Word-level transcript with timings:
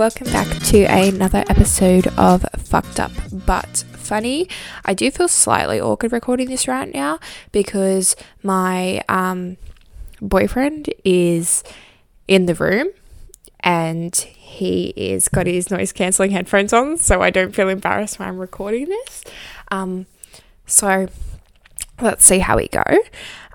welcome 0.00 0.32
back 0.32 0.48
to 0.62 0.84
another 0.84 1.44
episode 1.50 2.06
of 2.16 2.42
Fucked 2.56 2.98
Up 2.98 3.12
But 3.30 3.84
Funny. 3.92 4.48
I 4.82 4.94
do 4.94 5.10
feel 5.10 5.28
slightly 5.28 5.78
awkward 5.78 6.10
recording 6.10 6.48
this 6.48 6.66
right 6.66 6.90
now 6.90 7.18
because 7.52 8.16
my 8.42 9.02
um, 9.10 9.58
boyfriend 10.22 10.88
is 11.04 11.62
in 12.26 12.46
the 12.46 12.54
room 12.54 12.86
and 13.60 14.16
he 14.16 14.94
is 14.96 15.28
got 15.28 15.46
his 15.46 15.70
noise 15.70 15.92
cancelling 15.92 16.30
headphones 16.30 16.72
on, 16.72 16.96
so 16.96 17.20
I 17.20 17.28
don't 17.28 17.54
feel 17.54 17.68
embarrassed 17.68 18.18
when 18.18 18.26
I'm 18.26 18.38
recording 18.38 18.86
this. 18.86 19.22
Um, 19.70 20.06
so 20.64 21.08
let's 22.00 22.24
see 22.24 22.38
how 22.38 22.56
we 22.56 22.68
go. 22.68 22.84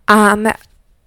Um, 0.07 0.53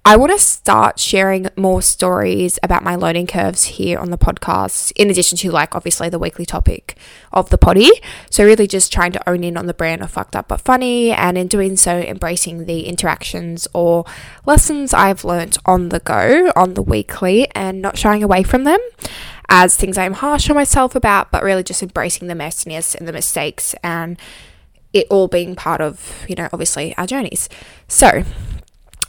I 0.04 0.16
want 0.16 0.32
to 0.32 0.38
start 0.38 0.98
sharing 0.98 1.48
more 1.54 1.82
stories 1.82 2.58
about 2.62 2.82
my 2.82 2.96
learning 2.96 3.26
curves 3.26 3.64
here 3.64 3.98
on 3.98 4.10
the 4.10 4.16
podcast, 4.16 4.90
in 4.96 5.10
addition 5.10 5.36
to, 5.38 5.50
like, 5.50 5.74
obviously 5.74 6.08
the 6.08 6.18
weekly 6.18 6.46
topic 6.46 6.96
of 7.30 7.50
the 7.50 7.58
potty. 7.58 7.90
So, 8.30 8.42
really 8.42 8.66
just 8.66 8.90
trying 8.90 9.12
to 9.12 9.28
own 9.28 9.44
in 9.44 9.58
on 9.58 9.66
the 9.66 9.74
brand 9.74 10.00
of 10.00 10.10
fucked 10.10 10.34
up 10.34 10.48
but 10.48 10.62
funny, 10.62 11.10
and 11.10 11.36
in 11.36 11.46
doing 11.46 11.76
so, 11.76 11.98
embracing 11.98 12.64
the 12.64 12.86
interactions 12.86 13.68
or 13.74 14.06
lessons 14.46 14.94
I've 14.94 15.24
learnt 15.24 15.58
on 15.66 15.90
the 15.90 16.00
go, 16.00 16.52
on 16.56 16.72
the 16.72 16.82
weekly, 16.82 17.46
and 17.54 17.82
not 17.82 17.98
shying 17.98 18.22
away 18.22 18.42
from 18.44 18.64
them 18.64 18.80
as 19.50 19.76
things 19.76 19.98
I'm 19.98 20.14
harsh 20.14 20.48
on 20.48 20.56
myself 20.56 20.94
about, 20.94 21.30
but 21.30 21.42
really 21.42 21.62
just 21.62 21.82
embracing 21.82 22.28
the 22.28 22.34
messiness 22.34 22.94
and 22.94 23.06
the 23.06 23.12
mistakes 23.12 23.74
and 23.82 24.18
it 24.92 25.06
all 25.10 25.28
being 25.28 25.54
part 25.54 25.82
of, 25.82 26.24
you 26.28 26.34
know, 26.34 26.48
obviously 26.52 26.96
our 26.96 27.06
journeys. 27.06 27.48
So, 27.88 28.24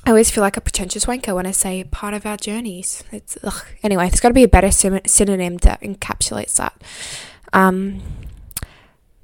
I 0.10 0.12
always 0.12 0.32
feel 0.32 0.42
like 0.42 0.58
a 0.58 0.62
pretentious 0.62 1.06
wanker 1.06 1.36
when 1.36 1.46
I 1.46 1.52
say 1.52 1.84
part 1.84 2.16
of 2.16 2.26
our 2.26 2.36
journeys. 2.36 3.04
It's 3.12 3.38
ugh. 3.44 3.64
anyway. 3.84 4.10
There's 4.10 4.20
got 4.20 4.30
to 4.30 4.34
be 4.34 4.42
a 4.42 4.48
better 4.48 4.72
synonym 4.72 5.58
that 5.58 5.82
encapsulates 5.82 6.56
that. 6.56 6.82
Um, 7.54 8.02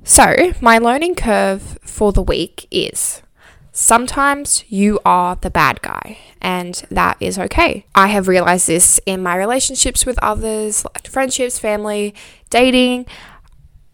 so 0.04 0.54
my 0.62 0.78
learning 0.78 1.16
curve 1.16 1.80
for 1.82 2.12
the 2.14 2.22
week 2.22 2.68
is 2.70 3.24
sometimes 3.72 4.64
you 4.70 5.00
are 5.04 5.38
the 5.38 5.50
bad 5.50 5.82
guy, 5.82 6.20
and 6.40 6.76
that 6.92 7.18
is 7.20 7.40
okay. 7.40 7.88
I 7.96 8.10
have 8.10 8.28
realized 8.28 8.68
this 8.68 9.00
in 9.08 9.24
my 9.24 9.36
relationships 9.38 10.06
with 10.06 10.20
others, 10.22 10.86
friendships, 11.10 11.58
family, 11.58 12.14
dating. 12.52 13.08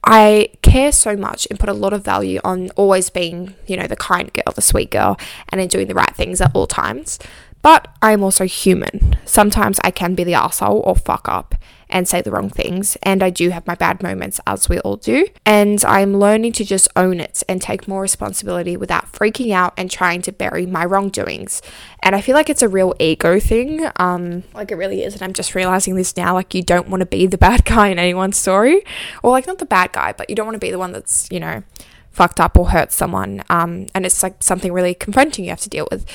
I 0.03 0.49
care 0.61 0.91
so 0.91 1.16
much 1.16 1.47
and 1.49 1.59
put 1.59 1.69
a 1.69 1.73
lot 1.73 1.94
of 1.94 2.03
value 2.03 2.39
on 2.44 2.71
always 2.71 3.09
being, 3.09 3.53
you 3.67 3.77
know, 3.77 3.88
the 3.88 3.95
kind 3.95 4.31
girl, 4.33 4.53
the 4.53 4.61
sweet 4.61 4.89
girl, 4.89 5.17
and 5.49 5.61
in 5.61 5.67
doing 5.67 5.88
the 5.88 5.94
right 5.94 6.16
things 6.16 6.41
at 6.41 6.52
all 6.55 6.67
times. 6.67 7.19
But 7.61 7.88
I'm 8.02 8.23
also 8.23 8.45
human. 8.45 9.17
Sometimes 9.25 9.79
I 9.83 9.91
can 9.91 10.16
be 10.16 10.23
the 10.23 10.33
asshole 10.33 10.79
or 10.79 10.95
fuck 10.95 11.29
up 11.29 11.55
and 11.92 12.08
say 12.08 12.22
the 12.22 12.31
wrong 12.31 12.50
things, 12.50 12.97
and 13.03 13.22
I 13.22 13.30
do 13.30 13.50
have 13.50 13.67
my 13.67 13.75
bad 13.75 14.02
moments, 14.02 14.39
as 14.47 14.70
we 14.70 14.80
all 14.80 14.97
do. 14.97 15.28
And 15.45 15.84
I'm 15.86 16.17
learning 16.17 16.53
to 16.53 16.66
just 16.66 16.88
own 16.95 17.20
it 17.20 17.44
and 17.47 17.61
take 17.61 17.88
more 17.88 18.02
responsibility 18.02 18.78
without 18.78 19.11
freaking 19.11 19.52
out 19.53 19.73
and 19.78 19.89
trying 19.89 20.22
to 20.23 20.31
bury 20.31 20.66
my 20.66 20.86
wrongdoings. 20.86 21.62
And 22.02 22.16
I 22.16 22.22
feel 22.22 22.36
like 22.36 22.50
it's 22.50 22.62
a 22.62 22.69
real 22.69 22.94
ego 23.00 23.39
thing. 23.39 23.89
Um, 23.97 24.44
like 24.53 24.72
it 24.72 24.75
really 24.75 25.03
is. 25.03 25.14
And 25.14 25.23
I'm 25.23 25.34
just 25.34 25.56
realizing 25.56 25.95
this 25.95 26.16
now. 26.17 26.34
Like 26.34 26.53
you 26.53 26.64
don't 26.64 26.89
want 26.89 27.02
to 27.02 27.06
be 27.06 27.28
the 27.28 27.38
bad 27.52 27.66
guy 27.66 27.89
in 27.89 28.00
anyone's 28.00 28.38
story, 28.38 28.84
or 29.23 29.31
like 29.31 29.47
not 29.47 29.59
the 29.59 29.66
bad 29.66 29.92
guy, 29.92 30.14
but 30.14 30.30
you 30.30 30.36
don't 30.36 30.45
want 30.45 30.56
to 30.56 30.59
be 30.66 30.72
the 30.72 30.80
one 30.80 30.92
that's 30.92 31.28
you 31.31 31.39
know 31.39 31.64
fucked 32.12 32.39
up 32.39 32.58
or 32.58 32.69
hurt 32.69 32.92
someone. 32.92 33.44
Um, 33.50 33.88
and 33.95 34.06
it's 34.06 34.22
like 34.22 34.44
something 34.44 34.72
really 34.72 34.94
confronting 34.94 35.45
you 35.45 35.52
have 35.52 35.62
to 35.62 35.69
deal 35.69 35.88
with. 35.89 36.06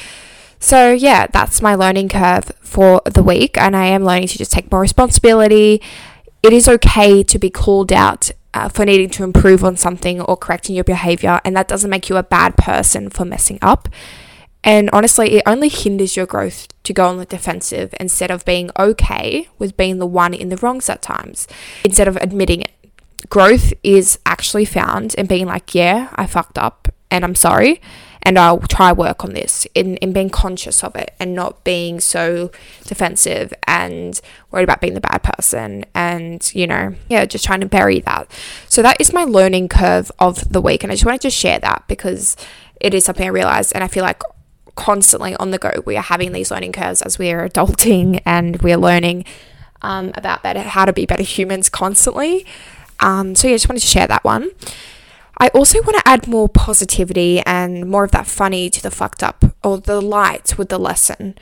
So, 0.59 0.93
yeah, 0.93 1.27
that's 1.27 1.63
my 1.63 1.75
learning 1.75 2.09
curve 2.09 2.51
for 2.61 3.03
the 3.05 3.23
week, 3.23 3.59
and 3.59 3.77
I 3.77 3.87
am 3.87 4.05
learning 4.05 4.29
to 4.29 4.39
just 4.39 4.53
take 4.53 4.71
more 4.71 4.81
responsibility. 4.81 5.83
It 6.43 6.53
is 6.53 6.69
okay 6.69 7.23
to 7.23 7.39
be 7.39 7.51
called 7.51 7.93
out 7.93 8.31
uh, 8.55 8.69
for 8.69 8.85
needing 8.85 9.11
to 9.11 9.25
improve 9.25 9.63
on 9.63 9.77
something 9.77 10.21
or 10.21 10.37
correcting 10.37 10.75
your 10.75 10.85
behavior, 10.85 11.41
and 11.45 11.57
that 11.57 11.69
doesn't 11.69 11.91
make 11.91 12.09
you 12.09 12.17
a 12.17 12.23
bad 12.23 12.57
person 12.57 13.11
for 13.11 13.25
messing 13.25 13.59
up. 13.61 13.89
And 14.65 14.91
honestly, 14.93 15.35
it 15.35 15.43
only 15.47 15.69
hinders 15.69 16.17
your 16.17 16.27
growth 16.27 16.67
to 16.83 16.93
go 16.93 17.07
on 17.07 17.19
the 17.19 17.25
defensive 17.25 17.95
instead 18.01 18.31
of 18.31 18.45
being 18.45 18.71
okay 18.79 19.49
with 19.59 19.77
being 19.77 19.99
the 19.99 20.07
one 20.07 20.35
in 20.35 20.49
the 20.49 20.57
wrongs 20.57 20.89
at 20.89 21.03
times, 21.03 21.47
instead 21.85 22.09
of 22.09 22.17
admitting 22.17 22.63
it. 22.63 22.73
Growth 23.29 23.73
is 23.83 24.19
actually 24.27 24.65
found 24.65 25.15
in 25.15 25.27
being 25.27 25.47
like, 25.47 25.75
yeah, 25.75 26.09
I 26.17 26.27
fucked 26.27 26.59
up 26.59 26.89
and 27.11 27.25
I'm 27.25 27.35
sorry 27.35 27.81
and 28.27 28.41
I'll 28.41 28.59
try 28.59 28.93
work 28.93 29.25
on 29.25 29.35
this 29.35 29.69
in, 29.73 29.99
in 29.99 30.13
being 30.13 30.31
conscious 30.31 30.83
of 30.83 30.97
it 30.97 31.15
and 31.21 31.33
not 31.33 31.63
being 31.63 32.01
so 32.01 32.51
defensive 32.85 33.55
and 33.69 34.21
worried 34.51 34.65
about 34.65 34.81
being 34.81 34.95
the 34.95 35.01
bad 35.01 35.23
person 35.23 35.85
and 35.95 36.53
you 36.53 36.67
know 36.67 36.97
yeah 37.09 37.25
just 37.25 37.45
trying 37.45 37.61
to 37.61 37.67
bury 37.69 38.01
that. 38.01 38.29
So 38.69 38.83
that 38.83 39.01
is 39.01 39.13
my 39.13 39.23
learning 39.23 39.69
curve 39.69 40.11
of 40.19 40.53
the 40.53 40.61
week 40.61 40.83
and 40.83 40.91
I 40.91 40.97
just 40.97 41.07
wanted 41.07 41.21
to 41.21 41.31
share 41.31 41.61
that 41.61 41.85
because 41.87 42.37
it 42.81 42.95
is 42.95 43.05
something 43.05 43.25
I 43.25 43.31
realized 43.31 43.73
and 43.77 43.85
I 43.85 43.89
feel 43.89 44.03
like 44.03 44.21
constantly 44.75 45.37
on 45.37 45.53
the 45.53 45.59
go 45.59 45.71
we 45.87 45.97
are 45.97 46.03
having 46.03 46.33
these 46.33 46.51
learning 46.51 46.73
curves 46.73 47.03
as 47.03 47.21
we 47.21 47.31
are 47.31 47.49
adulting 47.49 48.21
and 48.27 48.61
we're 48.61 48.77
learning 48.77 49.25
um, 49.83 50.11
about 50.17 50.43
better 50.43 50.63
how 50.63 50.85
to 50.85 50.93
be 50.93 51.07
better 51.07 51.23
humans 51.23 51.69
constantly. 51.69 52.45
Um, 52.99 53.37
so 53.37 53.47
yeah 53.47 53.55
just 53.55 53.69
wanted 53.69 53.81
to 53.81 53.87
share 53.87 54.09
that 54.09 54.25
one 54.25 54.51
I 55.39 55.49
also 55.49 55.83
want 55.83 55.97
to 55.97 56.09
add 56.09 56.27
more 56.27 56.49
positivity 56.49 57.41
and 57.41 57.89
more 57.89 58.05
of 58.05 58.11
that 58.13 58.27
funny 58.27 58.71
to 58.71 58.83
the 58.83 58.91
fucked 58.91 59.23
up 59.23 59.45
or 59.63 59.79
the 59.79 60.01
light 60.01 60.57
with 60.57 60.71
the 60.71 60.79
lesson. 60.79 61.37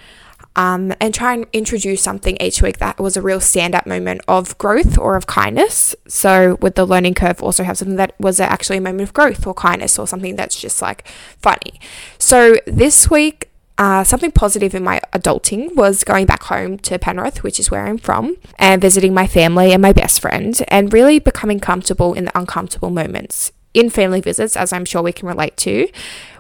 Um, 0.57 0.93
and 1.01 1.13
try 1.13 1.35
and 1.35 1.47
introduce 1.53 2.01
something 2.01 2.37
each 2.41 2.63
week 2.63 2.79
that 2.79 3.01
was 3.01 3.17
a 3.17 3.23
real 3.23 3.41
stand 3.41 3.75
up 3.75 3.89
moment 3.89 4.21
of 4.29 4.57
growth 4.57 4.97
or 4.97 5.17
of 5.17 5.27
kindness. 5.27 5.97
So, 6.07 6.59
with 6.61 6.77
the 6.77 6.87
learning 6.87 7.15
curve, 7.15 7.43
also 7.43 7.65
have 7.65 7.77
something 7.77 7.97
that 7.97 8.15
was 8.21 8.39
actually 8.39 8.77
a 8.77 8.81
moment 8.81 9.03
of 9.03 9.13
growth 9.13 9.49
or 9.49 9.55
kindness 9.55 9.99
or 9.99 10.07
something 10.07 10.37
that's 10.37 10.61
just 10.61 10.81
like 10.81 11.09
funny. 11.43 11.81
So, 12.21 12.55
this 12.69 13.11
week, 13.11 13.51
uh, 13.79 14.05
something 14.05 14.31
positive 14.31 14.77
in 14.77 14.85
my 14.85 15.01
adulting 15.13 15.75
was 15.75 16.05
going 16.05 16.27
back 16.27 16.45
home 16.45 16.79
to 16.79 17.01
Penrith, 17.01 17.43
which 17.43 17.59
is 17.59 17.73
where 17.73 17.87
I'm 17.87 17.99
from, 17.99 18.37
and 18.57 18.81
visiting 18.81 19.13
my 19.13 19.27
family 19.27 19.73
and 19.73 19.83
my 19.83 19.93
best 19.93 20.21
friend, 20.21 20.63
and 20.69 20.93
really 20.93 21.19
becoming 21.19 21.59
comfortable 21.59 22.15
in 22.15 22.27
the 22.27 22.39
uncomfortable 22.39 22.91
moments 22.91 23.51
in 23.75 23.91
family 23.91 24.21
visits, 24.21 24.57
as 24.57 24.73
I'm 24.73 24.85
sure 24.85 25.03
we 25.03 25.13
can 25.13 25.29
relate 25.29 25.57
to, 25.59 25.89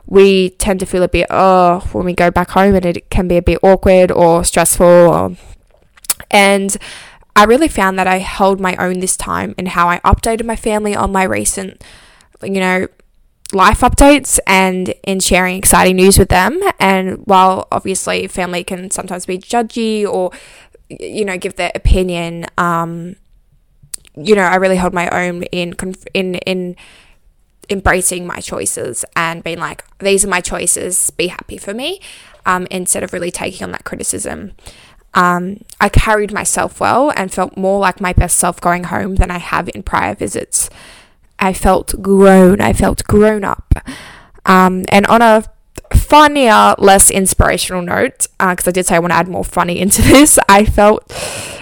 we 0.06 0.50
tend 0.50 0.80
to 0.80 0.86
feel 0.86 1.02
a 1.02 1.08
bit, 1.08 1.26
oh, 1.30 1.80
when 1.92 2.04
we 2.04 2.14
go 2.14 2.30
back 2.30 2.50
home 2.50 2.74
and 2.74 2.86
it 2.86 3.10
can 3.10 3.28
be 3.28 3.36
a 3.36 3.42
bit 3.42 3.58
awkward 3.62 4.10
or 4.10 4.44
stressful. 4.44 4.86
Or, 4.86 5.36
and 6.30 6.76
I 7.36 7.44
really 7.44 7.68
found 7.68 7.98
that 7.98 8.06
I 8.06 8.18
held 8.18 8.60
my 8.60 8.76
own 8.76 9.00
this 9.00 9.16
time 9.16 9.54
in 9.58 9.66
how 9.66 9.88
I 9.88 9.98
updated 10.00 10.44
my 10.44 10.56
family 10.56 10.94
on 10.94 11.10
my 11.10 11.24
recent, 11.24 11.82
you 12.42 12.60
know, 12.60 12.86
life 13.52 13.80
updates 13.80 14.38
and 14.46 14.94
in 15.04 15.20
sharing 15.20 15.56
exciting 15.56 15.96
news 15.96 16.18
with 16.18 16.28
them. 16.28 16.60
And 16.78 17.18
while 17.26 17.66
obviously 17.72 18.26
family 18.26 18.62
can 18.62 18.90
sometimes 18.90 19.26
be 19.26 19.38
judgy 19.38 20.06
or, 20.06 20.30
you 20.88 21.24
know, 21.24 21.38
give 21.38 21.56
their 21.56 21.72
opinion, 21.74 22.46
um, 22.58 23.16
you 24.16 24.34
know, 24.34 24.42
I 24.42 24.56
really 24.56 24.76
held 24.76 24.94
my 24.94 25.08
own 25.08 25.42
in 25.44 25.74
in 26.12 26.36
in 26.36 26.76
embracing 27.70 28.26
my 28.26 28.40
choices 28.40 29.04
and 29.16 29.42
being 29.42 29.58
like, 29.58 29.84
these 29.98 30.24
are 30.24 30.28
my 30.28 30.40
choices, 30.40 31.10
be 31.10 31.28
happy 31.28 31.58
for 31.58 31.74
me, 31.74 32.00
um, 32.46 32.66
instead 32.70 33.02
of 33.02 33.12
really 33.12 33.30
taking 33.30 33.64
on 33.64 33.72
that 33.72 33.84
criticism. 33.84 34.52
Um, 35.14 35.60
I 35.80 35.88
carried 35.88 36.32
myself 36.32 36.80
well 36.80 37.12
and 37.16 37.32
felt 37.32 37.56
more 37.56 37.78
like 37.78 38.00
my 38.00 38.12
best 38.12 38.36
self 38.36 38.60
going 38.60 38.84
home 38.84 39.16
than 39.16 39.30
I 39.30 39.38
have 39.38 39.70
in 39.74 39.82
prior 39.82 40.14
visits. 40.14 40.68
I 41.38 41.52
felt 41.52 42.00
grown, 42.02 42.60
I 42.60 42.72
felt 42.72 43.04
grown 43.04 43.44
up. 43.44 43.74
Um, 44.46 44.84
and 44.88 45.06
on 45.06 45.22
a 45.22 45.44
funnier, 45.94 46.74
less 46.78 47.10
inspirational 47.10 47.82
note, 47.82 48.26
because 48.38 48.66
uh, 48.66 48.70
I 48.70 48.72
did 48.72 48.86
say 48.86 48.96
I 48.96 48.98
want 48.98 49.12
to 49.12 49.16
add 49.16 49.28
more 49.28 49.44
funny 49.44 49.78
into 49.84 50.02
this, 50.02 50.38
I 50.48 50.64
felt, 50.64 51.12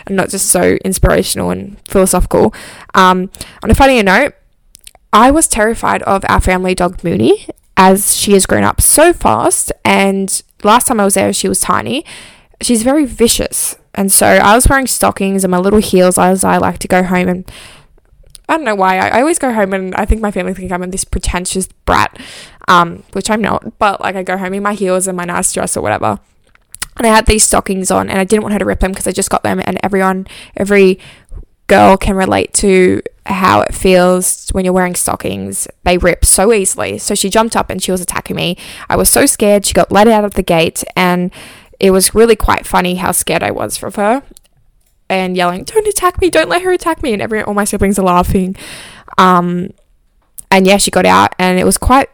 not 0.08 0.30
just 0.30 0.48
so 0.48 0.78
inspirational 0.84 1.50
and 1.50 1.76
philosophical, 1.88 2.54
um, 2.94 3.30
on 3.62 3.70
a 3.70 3.74
funnier 3.74 4.02
note, 4.02 4.34
I 5.12 5.30
was 5.30 5.46
terrified 5.46 6.02
of 6.04 6.24
our 6.28 6.40
family 6.40 6.74
dog 6.74 7.04
Mooney 7.04 7.46
as 7.76 8.16
she 8.16 8.32
has 8.32 8.46
grown 8.46 8.64
up 8.64 8.80
so 8.80 9.12
fast. 9.12 9.72
And 9.84 10.42
last 10.62 10.86
time 10.86 11.00
I 11.00 11.04
was 11.04 11.14
there, 11.14 11.32
she 11.32 11.48
was 11.48 11.60
tiny. 11.60 12.04
She's 12.60 12.82
very 12.82 13.04
vicious. 13.04 13.76
And 13.94 14.10
so 14.10 14.26
I 14.26 14.54
was 14.54 14.68
wearing 14.68 14.86
stockings 14.86 15.44
and 15.44 15.50
my 15.50 15.58
little 15.58 15.80
heels 15.80 16.16
as 16.16 16.44
I 16.44 16.56
like 16.56 16.78
to 16.78 16.88
go 16.88 17.02
home 17.02 17.28
and 17.28 17.50
I 18.48 18.56
don't 18.56 18.64
know 18.64 18.74
why. 18.74 18.98
I, 18.98 19.08
I 19.08 19.20
always 19.20 19.38
go 19.38 19.52
home 19.52 19.72
and 19.74 19.94
I 19.94 20.04
think 20.04 20.20
my 20.20 20.30
family 20.30 20.54
think 20.54 20.72
I'm 20.72 20.90
this 20.90 21.04
pretentious 21.04 21.68
brat, 21.84 22.18
um, 22.68 23.02
which 23.12 23.30
I'm 23.30 23.42
not. 23.42 23.78
But 23.78 24.00
like 24.00 24.16
I 24.16 24.22
go 24.22 24.38
home 24.38 24.54
in 24.54 24.62
my 24.62 24.74
heels 24.74 25.06
and 25.06 25.16
my 25.16 25.24
nice 25.24 25.52
dress 25.52 25.76
or 25.76 25.82
whatever. 25.82 26.20
And 26.96 27.06
I 27.06 27.10
had 27.10 27.26
these 27.26 27.44
stockings 27.44 27.90
on 27.90 28.10
and 28.10 28.18
I 28.18 28.24
didn't 28.24 28.42
want 28.42 28.52
her 28.52 28.58
to 28.58 28.64
rip 28.64 28.80
them 28.80 28.92
because 28.92 29.06
I 29.06 29.12
just 29.12 29.30
got 29.30 29.42
them 29.42 29.60
and 29.64 29.78
everyone, 29.82 30.26
every 30.56 30.98
girl 31.72 31.96
can 31.96 32.16
relate 32.16 32.52
to 32.54 33.02
how 33.26 33.60
it 33.60 33.74
feels 33.74 34.48
when 34.50 34.64
you're 34.64 34.74
wearing 34.74 34.94
stockings. 34.94 35.68
They 35.84 35.96
rip 35.98 36.24
so 36.24 36.52
easily. 36.52 36.98
So 36.98 37.14
she 37.14 37.30
jumped 37.30 37.56
up 37.56 37.70
and 37.70 37.82
she 37.82 37.92
was 37.92 38.00
attacking 38.00 38.36
me. 38.36 38.56
I 38.88 38.96
was 38.96 39.08
so 39.08 39.26
scared. 39.26 39.64
She 39.64 39.74
got 39.74 39.92
let 39.92 40.08
out 40.08 40.24
of 40.24 40.34
the 40.34 40.42
gate 40.42 40.84
and 40.96 41.30
it 41.80 41.90
was 41.90 42.14
really 42.14 42.36
quite 42.36 42.66
funny 42.66 42.96
how 42.96 43.12
scared 43.12 43.42
I 43.42 43.50
was 43.50 43.82
of 43.82 43.96
her. 43.96 44.22
and 45.08 45.36
yelling, 45.36 45.64
"Don't 45.64 45.86
attack 45.86 46.20
me! 46.22 46.30
Don't 46.30 46.48
let 46.48 46.62
her 46.62 46.72
attack 46.72 47.02
me!" 47.02 47.12
And 47.12 47.20
everyone, 47.20 47.44
all 47.46 47.54
my 47.54 47.64
siblings 47.64 47.98
are 47.98 48.06
laughing. 48.06 48.56
Um, 49.18 49.70
and 50.50 50.66
yeah, 50.66 50.78
she 50.78 50.90
got 50.90 51.04
out, 51.04 51.34
and 51.38 51.58
it 51.58 51.64
was 51.64 51.76
quite 51.76 52.08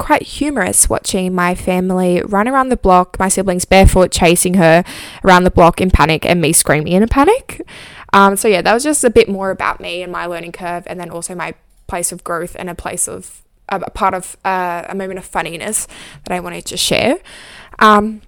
quite 0.00 0.22
humorous 0.22 0.88
watching 0.88 1.34
my 1.34 1.54
family 1.54 2.22
run 2.22 2.48
around 2.48 2.70
the 2.70 2.76
block, 2.76 3.18
my 3.18 3.28
siblings 3.28 3.66
barefoot 3.66 4.10
chasing 4.10 4.54
her 4.54 4.82
around 5.22 5.44
the 5.44 5.50
block 5.50 5.80
in 5.80 5.90
panic, 5.90 6.24
and 6.24 6.40
me 6.40 6.52
screaming 6.52 6.94
in 6.94 7.02
a 7.02 7.06
panic. 7.06 7.60
Um, 8.12 8.34
so 8.34 8.48
yeah, 8.48 8.62
that 8.62 8.72
was 8.72 8.82
just 8.82 9.04
a 9.04 9.10
bit 9.10 9.28
more 9.28 9.50
about 9.50 9.78
me 9.78 10.02
and 10.02 10.10
my 10.10 10.24
learning 10.24 10.52
curve, 10.52 10.84
and 10.86 10.98
then 10.98 11.10
also 11.10 11.34
my 11.34 11.54
place 11.86 12.12
of 12.12 12.24
growth 12.24 12.56
and 12.58 12.70
a 12.70 12.74
place 12.74 13.06
of 13.08 13.42
a, 13.68 13.90
part 13.90 14.14
of 14.14 14.36
uh, 14.44 14.84
a 14.88 14.94
moment 14.94 15.18
of 15.18 15.24
funniness 15.24 15.86
that 16.24 16.34
I 16.34 16.40
wanted 16.40 16.64
to 16.66 16.76
share. 16.76 17.18
Um, 17.78 18.22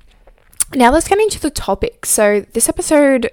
now 0.75 0.93
let's 0.93 1.09
get 1.09 1.19
into 1.19 1.41
the 1.41 1.51
topic. 1.51 2.05
So 2.05 2.45
this 2.53 2.69
episode, 2.69 3.31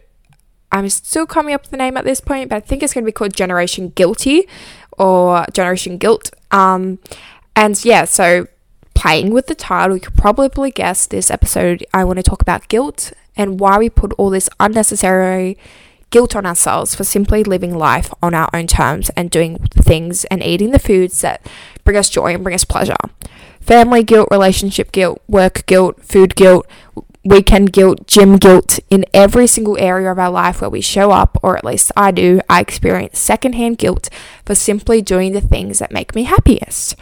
I'm 0.72 0.88
still 0.90 1.28
coming 1.28 1.54
up 1.54 1.64
with 1.64 1.72
the 1.72 1.78
name 1.78 1.98
at 1.98 2.06
this 2.06 2.22
point, 2.22 2.50
but 2.50 2.56
I 2.56 2.60
think 2.62 2.84
it's 2.84 2.94
going 2.94 3.04
to 3.04 3.06
be 3.06 3.12
called 3.12 3.36
Generation 3.36 3.90
Guilty 3.90 4.48
or 4.98 5.46
Generation 5.54 5.98
Guilt. 5.98 6.32
Um, 6.52 7.00
and 7.60 7.84
yeah, 7.84 8.06
so 8.06 8.48
playing 8.94 9.32
with 9.32 9.48
the 9.48 9.54
title, 9.54 9.98
you 9.98 10.02
could 10.02 10.16
probably 10.16 10.72
guess 10.72 11.06
this 11.06 11.30
episode. 11.30 11.86
I 11.94 12.06
want 12.06 12.16
to 12.16 12.24
talk 12.24 12.42
about 12.42 12.70
guilt 12.70 13.12
and 13.36 13.60
why 13.60 13.78
we 13.78 13.90
put 13.90 14.14
all 14.14 14.30
this 14.30 14.50
unnecessary 14.62 15.58
guilt 16.10 16.38
on 16.38 16.46
ourselves 16.46 16.96
for 16.96 17.04
simply 17.04 17.44
living 17.44 17.78
life 17.78 18.14
on 18.24 18.34
our 18.34 18.50
own 18.54 18.66
terms 18.66 19.10
and 19.18 19.30
doing 19.30 19.58
things 19.76 20.24
and 20.26 20.42
eating 20.42 20.72
the 20.72 20.80
foods 20.80 21.20
that 21.20 21.46
bring 21.84 21.98
us 21.98 22.10
joy 22.10 22.34
and 22.34 22.44
bring 22.44 22.56
us 22.56 22.64
pleasure. 22.64 22.96
Family 23.60 24.04
guilt, 24.04 24.30
relationship 24.32 24.94
guilt, 24.94 25.22
work 25.28 25.66
guilt, 25.66 26.02
food 26.02 26.36
guilt, 26.36 26.66
weekend 27.26 27.74
guilt, 27.74 28.08
gym 28.08 28.38
guilt, 28.38 28.80
in 28.90 29.06
every 29.14 29.48
single 29.48 29.78
area 29.78 30.10
of 30.10 30.18
our 30.18 30.32
life 30.32 30.62
where 30.62 30.70
we 30.70 30.80
show 30.80 31.12
up, 31.12 31.38
or 31.44 31.58
at 31.58 31.66
least 31.66 31.92
I 31.98 32.12
do, 32.12 32.40
I 32.50 32.62
experience 32.62 33.20
secondhand 33.20 33.78
guilt 33.78 34.10
for 34.46 34.56
simply 34.56 35.02
doing 35.02 35.34
the 35.34 35.42
things 35.42 35.80
that 35.80 35.92
make 35.92 36.16
me 36.16 36.24
happiest. 36.24 36.96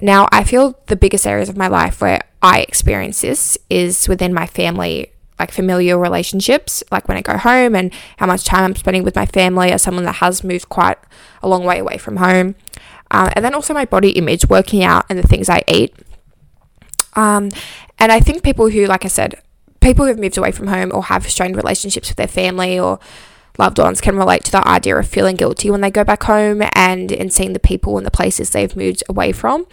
Now, 0.00 0.28
I 0.30 0.44
feel 0.44 0.78
the 0.86 0.96
biggest 0.96 1.26
areas 1.26 1.48
of 1.48 1.56
my 1.56 1.68
life 1.68 2.00
where 2.00 2.20
I 2.42 2.60
experience 2.60 3.20
this 3.20 3.58
is 3.68 4.08
within 4.08 4.32
my 4.32 4.46
family 4.46 5.12
like 5.38 5.52
familial 5.52 6.00
relationships, 6.00 6.82
like 6.90 7.06
when 7.06 7.16
I 7.16 7.22
go 7.22 7.36
home 7.36 7.76
and 7.76 7.92
how 8.16 8.26
much 8.26 8.44
time 8.44 8.64
I'm 8.64 8.74
spending 8.74 9.04
with 9.04 9.14
my 9.14 9.26
family 9.26 9.70
as 9.70 9.82
someone 9.82 10.04
that 10.04 10.16
has 10.16 10.42
moved 10.42 10.68
quite 10.68 10.98
a 11.42 11.48
long 11.48 11.64
way 11.64 11.78
away 11.78 11.96
from 11.96 12.16
home. 12.16 12.56
Um, 13.10 13.30
and 13.34 13.44
then 13.44 13.54
also 13.54 13.72
my 13.72 13.84
body 13.84 14.10
image, 14.10 14.48
working 14.48 14.82
out, 14.82 15.06
and 15.08 15.18
the 15.18 15.26
things 15.26 15.48
I 15.48 15.62
eat. 15.68 15.94
Um, 17.14 17.50
and 17.98 18.12
I 18.12 18.20
think 18.20 18.42
people 18.42 18.68
who, 18.70 18.86
like 18.86 19.04
I 19.04 19.08
said, 19.08 19.40
people 19.80 20.04
who 20.04 20.08
have 20.08 20.18
moved 20.18 20.36
away 20.36 20.52
from 20.52 20.66
home 20.66 20.90
or 20.92 21.04
have 21.04 21.28
strained 21.30 21.56
relationships 21.56 22.08
with 22.08 22.16
their 22.16 22.28
family 22.28 22.78
or 22.78 22.98
loved 23.58 23.78
ones 23.78 24.00
can 24.00 24.16
relate 24.16 24.44
to 24.44 24.52
the 24.52 24.66
idea 24.66 24.96
of 24.96 25.06
feeling 25.06 25.36
guilty 25.36 25.70
when 25.70 25.80
they 25.80 25.90
go 25.90 26.04
back 26.04 26.22
home 26.22 26.62
and 26.74 27.12
in 27.12 27.28
seeing 27.30 27.52
the 27.52 27.58
people 27.58 27.96
and 27.98 28.06
the 28.06 28.10
places 28.10 28.50
they've 28.50 28.76
moved 28.76 29.02
away 29.08 29.32
from. 29.32 29.66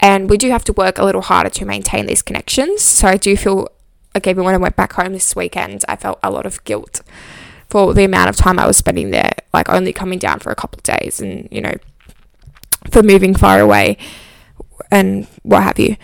And 0.00 0.28
we 0.28 0.36
do 0.36 0.50
have 0.50 0.64
to 0.64 0.72
work 0.72 0.98
a 0.98 1.04
little 1.04 1.22
harder 1.22 1.50
to 1.50 1.64
maintain 1.64 2.06
these 2.06 2.22
connections. 2.22 2.82
So 2.82 3.06
I 3.06 3.16
do 3.16 3.36
feel 3.36 3.68
like 4.14 4.26
even 4.26 4.44
when 4.44 4.54
I 4.54 4.58
went 4.58 4.76
back 4.76 4.94
home 4.94 5.12
this 5.12 5.36
weekend, 5.36 5.84
I 5.88 5.96
felt 5.96 6.18
a 6.22 6.30
lot 6.30 6.46
of 6.46 6.62
guilt 6.64 7.02
for 7.68 7.94
the 7.94 8.04
amount 8.04 8.28
of 8.28 8.36
time 8.36 8.58
I 8.58 8.66
was 8.66 8.76
spending 8.76 9.10
there, 9.10 9.32
like 9.54 9.68
only 9.68 9.92
coming 9.92 10.18
down 10.18 10.40
for 10.40 10.50
a 10.50 10.56
couple 10.56 10.78
of 10.78 10.82
days 10.82 11.20
and, 11.20 11.48
you 11.52 11.60
know, 11.60 11.74
for 12.90 13.02
moving 13.02 13.34
far 13.34 13.60
away 13.60 13.96
and 14.90 15.28
what 15.42 15.62
have 15.62 15.78
you. 15.78 15.96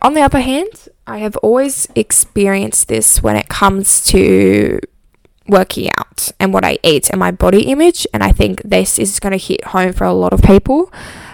On 0.00 0.14
the 0.14 0.22
other 0.22 0.40
hand, 0.40 0.88
I 1.06 1.18
have 1.18 1.36
always 1.38 1.86
experienced 1.94 2.88
this 2.88 3.22
when 3.22 3.36
it 3.36 3.48
comes 3.48 4.06
to 4.06 4.80
working 5.50 5.90
out 5.98 6.30
and 6.38 6.52
what 6.52 6.64
I 6.64 6.78
eat 6.82 7.10
and 7.10 7.18
my 7.18 7.30
body 7.30 7.62
image. 7.62 8.06
And 8.14 8.22
I 8.22 8.32
think 8.32 8.62
this 8.62 8.98
is 8.98 9.20
going 9.20 9.32
to 9.32 9.38
hit 9.38 9.64
home 9.64 9.92
for 9.92 10.04
a 10.04 10.12
lot 10.12 10.32
of 10.32 10.42
people. 10.42 10.92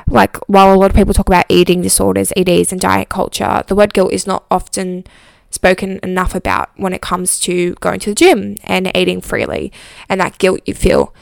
Like, 0.08 0.36
while 0.48 0.74
a 0.74 0.76
lot 0.76 0.90
of 0.90 0.96
people 0.96 1.14
talk 1.14 1.28
about 1.28 1.46
eating 1.48 1.82
disorders, 1.82 2.32
EDs, 2.36 2.72
and 2.72 2.80
diet 2.80 3.08
culture, 3.08 3.64
the 3.66 3.74
word 3.74 3.92
guilt 3.92 4.12
is 4.12 4.26
not 4.26 4.44
often 4.50 5.04
spoken 5.50 5.98
enough 6.02 6.34
about 6.34 6.70
when 6.76 6.92
it 6.92 7.00
comes 7.00 7.40
to 7.40 7.74
going 7.76 8.00
to 8.00 8.10
the 8.10 8.14
gym 8.14 8.56
and 8.64 8.94
eating 8.96 9.20
freely 9.20 9.72
and 10.08 10.20
that 10.20 10.38
guilt 10.38 10.60
you 10.66 10.74
feel 10.74 11.14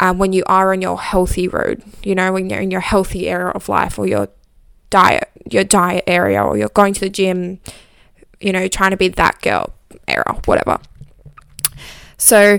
um, 0.00 0.18
when 0.18 0.32
you 0.32 0.44
are 0.46 0.72
on 0.72 0.80
your 0.80 0.98
healthy 0.98 1.48
road, 1.48 1.82
you 2.02 2.14
know, 2.14 2.32
when 2.32 2.48
you're 2.48 2.60
in 2.60 2.70
your 2.70 2.80
healthy 2.80 3.28
area 3.28 3.48
of 3.48 3.68
life 3.68 3.98
or 3.98 4.06
your 4.06 4.28
diet, 4.90 5.28
your 5.50 5.64
diet 5.64 6.04
area, 6.06 6.42
or 6.42 6.56
you're 6.56 6.68
going 6.68 6.94
to 6.94 7.00
the 7.00 7.10
gym, 7.10 7.60
you 8.40 8.52
know, 8.52 8.68
trying 8.68 8.92
to 8.92 8.96
be 8.96 9.08
that 9.08 9.40
girl 9.42 9.74
era, 10.06 10.40
whatever. 10.44 10.78
So, 12.18 12.58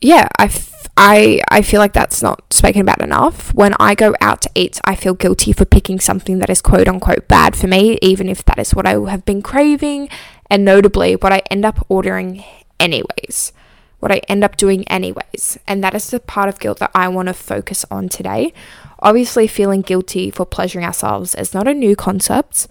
yeah, 0.00 0.28
I, 0.38 0.46
f- 0.46 0.88
I, 0.96 1.40
I 1.48 1.62
feel 1.62 1.78
like 1.78 1.92
that's 1.92 2.22
not 2.22 2.52
spoken 2.52 2.80
about 2.80 3.02
enough. 3.02 3.54
When 3.54 3.74
I 3.78 3.94
go 3.94 4.14
out 4.20 4.42
to 4.42 4.50
eat, 4.54 4.80
I 4.84 4.94
feel 4.94 5.14
guilty 5.14 5.52
for 5.52 5.64
picking 5.64 6.00
something 6.00 6.38
that 6.38 6.50
is 6.50 6.62
quote 6.62 6.88
unquote 6.88 7.28
bad 7.28 7.54
for 7.54 7.66
me, 7.66 7.98
even 8.02 8.28
if 8.28 8.44
that 8.46 8.58
is 8.58 8.74
what 8.74 8.86
I 8.86 8.98
have 9.10 9.24
been 9.24 9.42
craving, 9.42 10.08
and 10.48 10.64
notably 10.64 11.16
what 11.16 11.32
I 11.32 11.42
end 11.50 11.64
up 11.64 11.84
ordering 11.88 12.42
anyways. 12.78 13.52
What 13.98 14.10
I 14.10 14.22
end 14.28 14.42
up 14.42 14.56
doing 14.56 14.88
anyways. 14.88 15.58
And 15.66 15.84
that 15.84 15.94
is 15.94 16.10
the 16.10 16.20
part 16.20 16.48
of 16.48 16.58
guilt 16.58 16.78
that 16.78 16.90
I 16.94 17.08
want 17.08 17.28
to 17.28 17.34
focus 17.34 17.84
on 17.90 18.08
today. 18.08 18.54
Obviously, 19.00 19.46
feeling 19.46 19.82
guilty 19.82 20.30
for 20.30 20.46
pleasuring 20.46 20.86
ourselves 20.86 21.34
is 21.34 21.52
not 21.52 21.68
a 21.68 21.74
new 21.74 21.94
concept, 21.94 22.66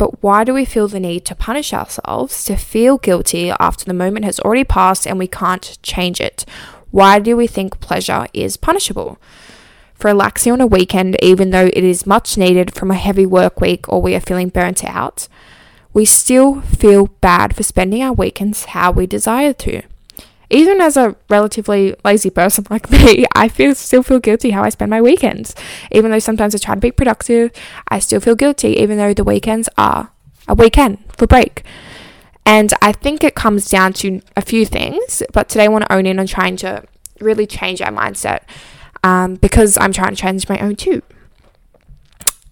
but 0.00 0.22
why 0.22 0.44
do 0.44 0.54
we 0.54 0.64
feel 0.64 0.88
the 0.88 0.98
need 0.98 1.26
to 1.26 1.34
punish 1.34 1.74
ourselves, 1.74 2.42
to 2.44 2.56
feel 2.56 2.96
guilty 2.96 3.50
after 3.60 3.84
the 3.84 3.92
moment 3.92 4.24
has 4.24 4.40
already 4.40 4.64
passed 4.64 5.06
and 5.06 5.18
we 5.18 5.26
can't 5.26 5.76
change 5.82 6.22
it? 6.22 6.46
Why 6.90 7.18
do 7.18 7.36
we 7.36 7.46
think 7.46 7.80
pleasure 7.80 8.26
is 8.32 8.56
punishable? 8.56 9.18
For 9.92 10.08
relaxing 10.08 10.54
on 10.54 10.62
a 10.62 10.66
weekend, 10.66 11.22
even 11.22 11.50
though 11.50 11.66
it 11.66 11.84
is 11.84 12.06
much 12.06 12.38
needed 12.38 12.72
from 12.72 12.90
a 12.90 12.94
heavy 12.94 13.26
work 13.26 13.60
week 13.60 13.90
or 13.90 14.00
we 14.00 14.14
are 14.14 14.20
feeling 14.20 14.48
burnt 14.48 14.82
out, 14.86 15.28
we 15.92 16.06
still 16.06 16.62
feel 16.62 17.08
bad 17.20 17.54
for 17.54 17.62
spending 17.62 18.02
our 18.02 18.14
weekends 18.14 18.64
how 18.64 18.92
we 18.92 19.06
desire 19.06 19.52
to 19.52 19.82
even 20.50 20.80
as 20.80 20.96
a 20.96 21.16
relatively 21.28 21.94
lazy 22.04 22.30
person 22.30 22.66
like 22.68 22.90
me, 22.92 23.24
I 23.34 23.48
feel 23.48 23.74
still 23.74 24.02
feel 24.02 24.18
guilty 24.18 24.50
how 24.50 24.62
I 24.62 24.68
spend 24.68 24.90
my 24.90 25.00
weekends. 25.00 25.54
Even 25.90 26.10
though 26.10 26.18
sometimes 26.18 26.54
I 26.54 26.58
try 26.58 26.74
to 26.74 26.80
be 26.80 26.90
productive, 26.90 27.52
I 27.88 27.98
still 28.00 28.20
feel 28.20 28.34
guilty 28.34 28.70
even 28.80 28.98
though 28.98 29.14
the 29.14 29.24
weekends 29.24 29.68
are 29.78 30.10
a 30.48 30.54
weekend 30.54 30.98
for 31.16 31.26
break. 31.26 31.64
And 32.44 32.72
I 32.82 32.92
think 32.92 33.22
it 33.22 33.34
comes 33.34 33.68
down 33.68 33.92
to 33.94 34.20
a 34.36 34.42
few 34.42 34.66
things, 34.66 35.22
but 35.32 35.48
today 35.48 35.64
I 35.64 35.68
want 35.68 35.84
to 35.86 35.92
own 35.92 36.06
in 36.06 36.18
on 36.18 36.26
trying 36.26 36.56
to 36.58 36.84
really 37.20 37.46
change 37.46 37.80
our 37.80 37.92
mindset 37.92 38.40
um, 39.04 39.36
because 39.36 39.78
I'm 39.78 39.92
trying 39.92 40.10
to 40.10 40.16
change 40.16 40.48
my 40.48 40.58
own 40.58 40.74
too. 40.76 41.02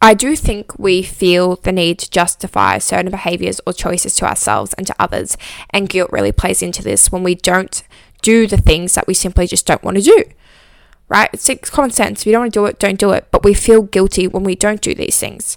I 0.00 0.14
do 0.14 0.36
think 0.36 0.78
we 0.78 1.02
feel 1.02 1.56
the 1.56 1.72
need 1.72 1.98
to 1.98 2.10
justify 2.10 2.78
certain 2.78 3.10
behaviors 3.10 3.60
or 3.66 3.72
choices 3.72 4.14
to 4.16 4.26
ourselves 4.26 4.72
and 4.74 4.86
to 4.86 4.94
others, 4.98 5.36
and 5.70 5.88
guilt 5.88 6.10
really 6.12 6.30
plays 6.30 6.62
into 6.62 6.82
this 6.82 7.10
when 7.10 7.24
we 7.24 7.34
don't 7.34 7.82
do 8.22 8.46
the 8.46 8.56
things 8.56 8.94
that 8.94 9.06
we 9.06 9.14
simply 9.14 9.46
just 9.46 9.66
don't 9.66 9.82
want 9.82 9.96
to 9.96 10.02
do. 10.02 10.24
Right? 11.08 11.30
It's 11.32 11.70
common 11.70 11.90
sense. 11.90 12.20
If 12.20 12.26
you 12.26 12.32
don't 12.32 12.42
want 12.42 12.52
to 12.52 12.60
do 12.60 12.66
it, 12.66 12.78
don't 12.78 12.98
do 12.98 13.12
it. 13.12 13.28
But 13.30 13.42
we 13.42 13.54
feel 13.54 13.82
guilty 13.82 14.28
when 14.28 14.44
we 14.44 14.54
don't 14.54 14.82
do 14.82 14.94
these 14.94 15.18
things. 15.18 15.56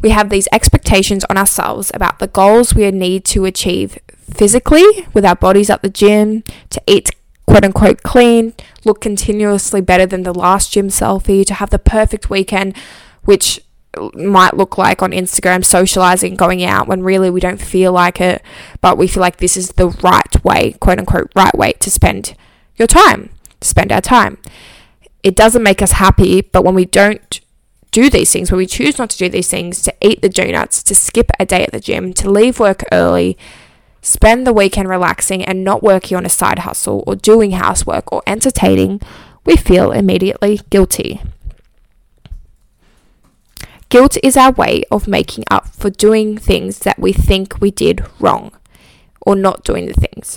We 0.00 0.10
have 0.10 0.30
these 0.30 0.48
expectations 0.52 1.24
on 1.24 1.36
ourselves 1.36 1.90
about 1.94 2.20
the 2.20 2.28
goals 2.28 2.74
we 2.74 2.90
need 2.90 3.24
to 3.26 3.44
achieve 3.44 3.98
physically 4.30 5.06
with 5.12 5.24
our 5.24 5.34
bodies 5.34 5.68
at 5.68 5.82
the 5.82 5.88
gym, 5.88 6.42
to 6.70 6.80
eat 6.86 7.10
quote 7.46 7.64
unquote 7.64 8.02
clean, 8.02 8.54
look 8.84 9.00
continuously 9.00 9.80
better 9.80 10.06
than 10.06 10.22
the 10.22 10.32
last 10.32 10.72
gym 10.72 10.88
selfie, 10.88 11.44
to 11.44 11.54
have 11.54 11.70
the 11.70 11.78
perfect 11.78 12.30
weekend, 12.30 12.76
which 13.24 13.60
might 14.14 14.54
look 14.54 14.78
like 14.78 15.02
on 15.02 15.12
Instagram, 15.12 15.64
socializing, 15.64 16.36
going 16.36 16.62
out 16.64 16.88
when 16.88 17.02
really 17.02 17.30
we 17.30 17.40
don't 17.40 17.60
feel 17.60 17.92
like 17.92 18.20
it, 18.20 18.42
but 18.80 18.98
we 18.98 19.06
feel 19.06 19.20
like 19.20 19.38
this 19.38 19.56
is 19.56 19.70
the 19.70 19.88
right 19.88 20.44
way, 20.44 20.72
quote 20.80 20.98
unquote, 20.98 21.30
right 21.34 21.56
way 21.56 21.72
to 21.72 21.90
spend 21.90 22.34
your 22.76 22.88
time, 22.88 23.30
to 23.60 23.68
spend 23.68 23.92
our 23.92 24.00
time. 24.00 24.38
It 25.22 25.34
doesn't 25.34 25.62
make 25.62 25.82
us 25.82 25.92
happy, 25.92 26.42
but 26.42 26.64
when 26.64 26.74
we 26.74 26.84
don't 26.84 27.40
do 27.90 28.10
these 28.10 28.32
things, 28.32 28.50
when 28.50 28.58
we 28.58 28.66
choose 28.66 28.98
not 28.98 29.10
to 29.10 29.18
do 29.18 29.28
these 29.28 29.48
things, 29.48 29.80
to 29.82 29.94
eat 30.00 30.20
the 30.20 30.28
donuts, 30.28 30.82
to 30.82 30.94
skip 30.94 31.30
a 31.38 31.46
day 31.46 31.62
at 31.62 31.72
the 31.72 31.80
gym, 31.80 32.12
to 32.14 32.30
leave 32.30 32.58
work 32.58 32.82
early, 32.90 33.38
spend 34.02 34.46
the 34.46 34.52
weekend 34.52 34.88
relaxing 34.88 35.44
and 35.44 35.64
not 35.64 35.82
working 35.82 36.16
on 36.16 36.26
a 36.26 36.28
side 36.28 36.60
hustle 36.60 37.04
or 37.06 37.16
doing 37.16 37.52
housework 37.52 38.12
or 38.12 38.22
entertaining, 38.26 39.00
we 39.46 39.56
feel 39.56 39.92
immediately 39.92 40.60
guilty. 40.70 41.22
Guilt 43.94 44.16
is 44.24 44.36
our 44.36 44.50
way 44.50 44.82
of 44.90 45.06
making 45.06 45.44
up 45.52 45.68
for 45.68 45.88
doing 45.88 46.36
things 46.36 46.80
that 46.80 46.98
we 46.98 47.12
think 47.12 47.60
we 47.60 47.70
did 47.70 48.04
wrong 48.18 48.50
or 49.20 49.36
not 49.36 49.62
doing 49.62 49.86
the 49.86 49.94
things. 49.94 50.36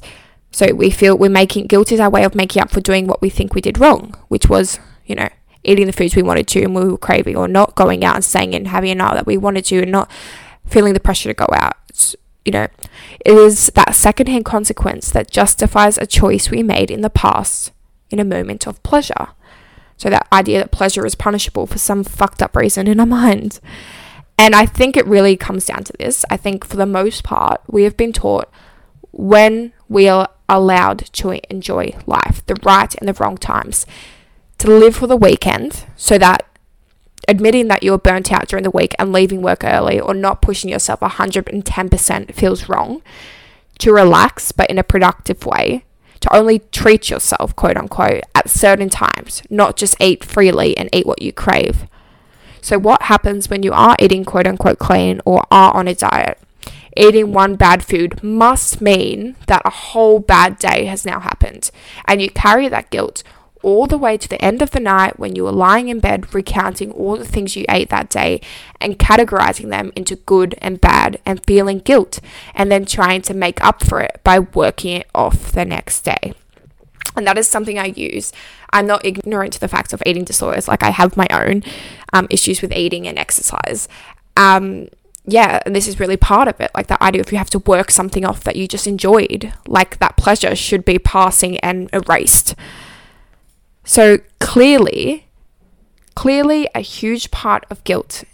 So 0.51 0.75
we 0.75 0.91
feel 0.91 1.17
we're 1.17 1.31
making 1.31 1.65
guilt 1.65 1.91
is 1.91 1.99
our 1.99 2.07
way 2.11 2.23
of 2.23 2.35
making 2.35 2.61
up 2.61 2.69
for 2.69 2.81
doing 2.81 3.07
what 3.07 3.19
we 3.19 3.31
think 3.31 3.55
we 3.55 3.61
did 3.61 3.79
wrong, 3.79 4.13
which 4.27 4.47
was, 4.47 4.79
you 5.07 5.15
know, 5.15 5.29
eating 5.63 5.87
the 5.87 5.91
foods 5.91 6.15
we 6.15 6.21
wanted 6.21 6.47
to 6.49 6.61
and 6.61 6.75
we 6.75 6.83
were 6.83 6.99
craving, 6.99 7.35
or 7.35 7.47
not 7.47 7.73
going 7.73 8.05
out 8.05 8.13
and 8.13 8.23
staying 8.23 8.53
and 8.53 8.67
having 8.67 8.91
a 8.91 8.95
night 8.95 9.15
that 9.15 9.25
we 9.25 9.37
wanted 9.37 9.65
to 9.65 9.81
and 9.81 9.91
not 9.91 10.11
feeling 10.67 10.93
the 10.93 10.99
pressure 10.99 11.29
to 11.29 11.33
go 11.33 11.47
out. 11.51 12.13
You 12.45 12.51
know, 12.51 12.67
it 13.25 13.33
is 13.33 13.71
that 13.73 13.95
secondhand 13.95 14.45
consequence 14.45 15.09
that 15.09 15.31
justifies 15.31 15.97
a 15.97 16.05
choice 16.05 16.51
we 16.51 16.61
made 16.61 16.91
in 16.91 17.01
the 17.01 17.09
past 17.09 17.71
in 18.11 18.19
a 18.19 18.23
moment 18.23 18.67
of 18.67 18.83
pleasure. 18.83 19.29
So 19.97 20.09
that 20.09 20.27
idea 20.31 20.59
that 20.59 20.71
pleasure 20.71 21.05
is 21.05 21.15
punishable 21.15 21.67
for 21.67 21.79
some 21.79 22.03
fucked 22.03 22.41
up 22.41 22.55
reason 22.55 22.87
in 22.87 22.99
our 22.99 23.05
minds. 23.05 23.59
And 24.37 24.53
I 24.53 24.65
think 24.67 24.95
it 24.95 25.07
really 25.07 25.35
comes 25.35 25.65
down 25.65 25.83
to 25.85 25.93
this. 25.97 26.23
I 26.29 26.37
think 26.37 26.63
for 26.63 26.77
the 26.77 26.85
most 26.85 27.23
part, 27.23 27.61
we 27.67 27.83
have 27.83 27.97
been 27.97 28.13
taught 28.13 28.49
when 29.11 29.73
we 29.89 30.07
are 30.07 30.29
allowed 30.47 30.99
to 31.13 31.39
enjoy 31.51 31.95
life, 32.05 32.45
the 32.45 32.55
right 32.63 32.93
and 32.95 33.09
the 33.09 33.13
wrong 33.13 33.37
times, 33.37 33.85
to 34.59 34.67
live 34.67 34.95
for 34.95 35.07
the 35.07 35.17
weekend 35.17 35.85
so 35.95 36.17
that 36.17 36.45
admitting 37.27 37.67
that 37.67 37.83
you're 37.83 37.97
burnt 37.97 38.31
out 38.31 38.47
during 38.47 38.63
the 38.63 38.71
week 38.71 38.93
and 38.97 39.11
leaving 39.11 39.41
work 39.41 39.63
early 39.63 39.99
or 39.99 40.13
not 40.13 40.41
pushing 40.41 40.69
yourself 40.69 40.99
110% 40.99 42.33
feels 42.33 42.69
wrong, 42.69 43.01
to 43.79 43.91
relax 43.91 44.51
but 44.51 44.69
in 44.69 44.77
a 44.77 44.83
productive 44.83 45.45
way, 45.45 45.83
to 46.21 46.35
only 46.35 46.59
treat 46.71 47.09
yourself, 47.09 47.55
quote 47.55 47.77
unquote, 47.77 48.23
at 48.35 48.49
certain 48.49 48.89
times, 48.89 49.43
not 49.49 49.77
just 49.77 49.95
eat 50.01 50.23
freely 50.23 50.77
and 50.77 50.89
eat 50.93 51.05
what 51.05 51.21
you 51.21 51.31
crave. 51.31 51.85
So, 52.61 52.77
what 52.77 53.03
happens 53.03 53.49
when 53.49 53.63
you 53.63 53.71
are 53.73 53.95
eating 53.99 54.25
quote 54.25 54.47
unquote 54.47 54.79
clean 54.79 55.21
or 55.25 55.45
are 55.51 55.73
on 55.73 55.87
a 55.87 55.95
diet? 55.95 56.39
Eating 56.95 57.31
one 57.31 57.55
bad 57.55 57.83
food 57.83 58.23
must 58.23 58.81
mean 58.81 59.35
that 59.45 59.61
a 59.63 59.69
whole 59.69 60.19
bad 60.19 60.57
day 60.57 60.85
has 60.85 61.05
now 61.05 61.19
happened, 61.19 61.69
and 62.05 62.21
you 62.21 62.29
carry 62.29 62.67
that 62.67 62.89
guilt 62.89 63.21
all 63.67 63.85
the 63.85 63.97
way 63.97 64.15
to 64.15 64.29
the 64.29 64.41
end 64.41 64.61
of 64.61 64.71
the 64.71 64.79
night 64.79 65.19
when 65.19 65.35
you 65.35 65.43
were 65.43 65.51
lying 65.51 65.89
in 65.89 65.99
bed 65.99 66.33
recounting 66.33 66.89
all 66.93 67.17
the 67.17 67.25
things 67.25 67.57
you 67.57 67.65
ate 67.67 67.89
that 67.89 68.09
day 68.09 68.39
and 68.79 68.97
categorizing 68.97 69.67
them 69.67 69.91
into 69.93 70.15
good 70.15 70.55
and 70.59 70.79
bad 70.79 71.19
and 71.25 71.45
feeling 71.45 71.79
guilt 71.79 72.21
and 72.55 72.71
then 72.71 72.85
trying 72.85 73.21
to 73.21 73.33
make 73.33 73.61
up 73.61 73.83
for 73.83 73.99
it 73.99 74.21
by 74.23 74.39
working 74.39 74.93
it 74.93 75.09
off 75.13 75.51
the 75.51 75.65
next 75.65 76.03
day. 76.03 76.33
And 77.17 77.27
that 77.27 77.37
is 77.37 77.49
something 77.49 77.77
I 77.77 77.87
use. 77.87 78.31
I'm 78.71 78.87
not 78.87 79.05
ignorant 79.05 79.51
to 79.53 79.59
the 79.59 79.67
facts 79.67 79.91
of 79.91 80.01
eating 80.05 80.23
disorders. 80.23 80.69
Like 80.69 80.81
I 80.81 80.91
have 80.91 81.17
my 81.17 81.27
own 81.29 81.61
um, 82.13 82.27
issues 82.29 82.61
with 82.61 82.71
eating 82.71 83.05
and 83.05 83.19
exercise. 83.19 83.89
Um, 84.37 84.87
yeah, 85.25 85.59
and 85.65 85.75
this 85.75 85.89
is 85.89 85.99
really 85.99 86.15
part 86.15 86.47
of 86.47 86.61
it. 86.61 86.71
Like 86.73 86.87
that 86.87 87.01
idea 87.01 87.19
if 87.19 87.33
you 87.33 87.37
have 87.37 87.49
to 87.49 87.59
work 87.59 87.91
something 87.91 88.23
off 88.23 88.45
that 88.45 88.55
you 88.55 88.65
just 88.65 88.87
enjoyed, 88.87 89.51
like 89.67 89.99
that 89.99 90.15
pleasure 90.15 90.55
should 90.55 90.85
be 90.85 90.97
passing 90.97 91.57
and 91.57 91.89
erased. 91.91 92.55
So 93.87 94.17
clearly, 94.39 95.27
clearly, 96.13 96.67
a 96.75 96.81
huge 96.81 97.31
part 97.31 97.65
of 97.69 97.83
guilt 97.85 98.25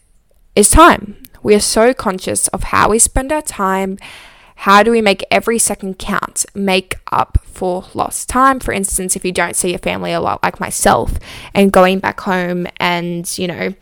is 0.55 0.71
time. 0.71 1.21
We 1.43 1.53
are 1.53 1.59
so 1.59 1.93
conscious 1.93 2.47
of 2.47 2.63
how 2.63 2.89
we 2.89 2.97
spend 2.97 3.31
our 3.31 3.43
time. 3.43 3.99
How 4.55 4.81
do 4.81 4.89
we 4.89 4.99
make 4.99 5.23
every 5.29 5.59
second 5.59 5.99
count, 5.99 6.47
make 6.55 6.95
up 7.11 7.37
for 7.45 7.85
lost 7.93 8.29
time? 8.29 8.59
For 8.59 8.71
instance, 8.71 9.15
if 9.15 9.23
you 9.23 9.31
don't 9.31 9.55
see 9.55 9.69
your 9.69 9.79
family 9.79 10.11
a 10.11 10.19
lot, 10.19 10.41
like 10.41 10.59
myself, 10.59 11.19
and 11.53 11.71
going 11.71 11.99
back 11.99 12.21
home 12.21 12.65
and, 12.77 13.37
you 13.37 13.47
know, 13.47 13.75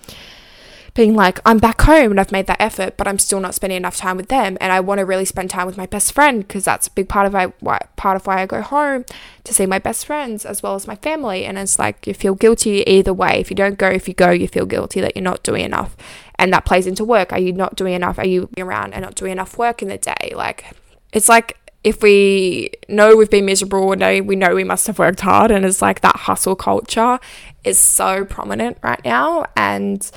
being 0.93 1.15
like, 1.15 1.39
I'm 1.45 1.57
back 1.57 1.81
home 1.81 2.11
and 2.11 2.19
I've 2.19 2.31
made 2.31 2.47
that 2.47 2.61
effort, 2.61 2.97
but 2.97 3.07
I'm 3.07 3.17
still 3.17 3.39
not 3.39 3.55
spending 3.55 3.77
enough 3.77 3.95
time 3.95 4.17
with 4.17 4.27
them. 4.27 4.57
And 4.59 4.73
I 4.73 4.81
want 4.81 4.99
to 4.99 5.05
really 5.05 5.23
spend 5.23 5.49
time 5.49 5.65
with 5.65 5.77
my 5.77 5.85
best 5.85 6.11
friend 6.11 6.45
because 6.45 6.65
that's 6.65 6.87
a 6.87 6.91
big 6.91 7.07
part 7.07 7.27
of 7.33 7.53
why, 7.61 7.79
part 7.95 8.17
of 8.17 8.27
why 8.27 8.41
I 8.41 8.45
go 8.45 8.61
home 8.61 9.05
to 9.45 9.53
see 9.53 9.65
my 9.65 9.79
best 9.79 10.05
friends 10.05 10.45
as 10.45 10.61
well 10.61 10.75
as 10.75 10.87
my 10.87 10.95
family. 10.95 11.45
And 11.45 11.57
it's 11.57 11.79
like 11.79 12.05
you 12.05 12.13
feel 12.13 12.35
guilty 12.35 12.83
either 12.87 13.13
way. 13.13 13.39
If 13.39 13.49
you 13.49 13.55
don't 13.55 13.77
go, 13.77 13.87
if 13.87 14.07
you 14.07 14.13
go, 14.13 14.31
you 14.31 14.49
feel 14.49 14.65
guilty 14.65 14.99
that 14.99 15.15
you're 15.15 15.23
not 15.23 15.43
doing 15.43 15.63
enough. 15.63 15.95
And 16.35 16.51
that 16.51 16.65
plays 16.65 16.87
into 16.87 17.05
work. 17.05 17.31
Are 17.31 17.39
you 17.39 17.53
not 17.53 17.75
doing 17.75 17.93
enough? 17.93 18.19
Are 18.19 18.27
you 18.27 18.49
around 18.57 18.93
and 18.93 19.03
not 19.03 19.15
doing 19.15 19.31
enough 19.31 19.57
work 19.57 19.81
in 19.81 19.87
the 19.87 19.97
day? 19.97 20.33
Like, 20.35 20.65
it's 21.13 21.29
like 21.29 21.57
if 21.83 22.03
we 22.03 22.69
know 22.89 23.15
we've 23.15 23.29
been 23.29 23.45
miserable 23.45 23.87
we 23.87 24.35
know 24.35 24.53
we 24.53 24.63
must 24.63 24.87
have 24.87 24.99
worked 24.99 25.21
hard. 25.21 25.51
And 25.51 25.63
it's 25.63 25.81
like 25.81 26.01
that 26.01 26.15
hustle 26.17 26.55
culture 26.55 27.17
is 27.63 27.79
so 27.79 28.25
prominent 28.25 28.77
right 28.81 29.03
now. 29.05 29.45
And 29.55 30.09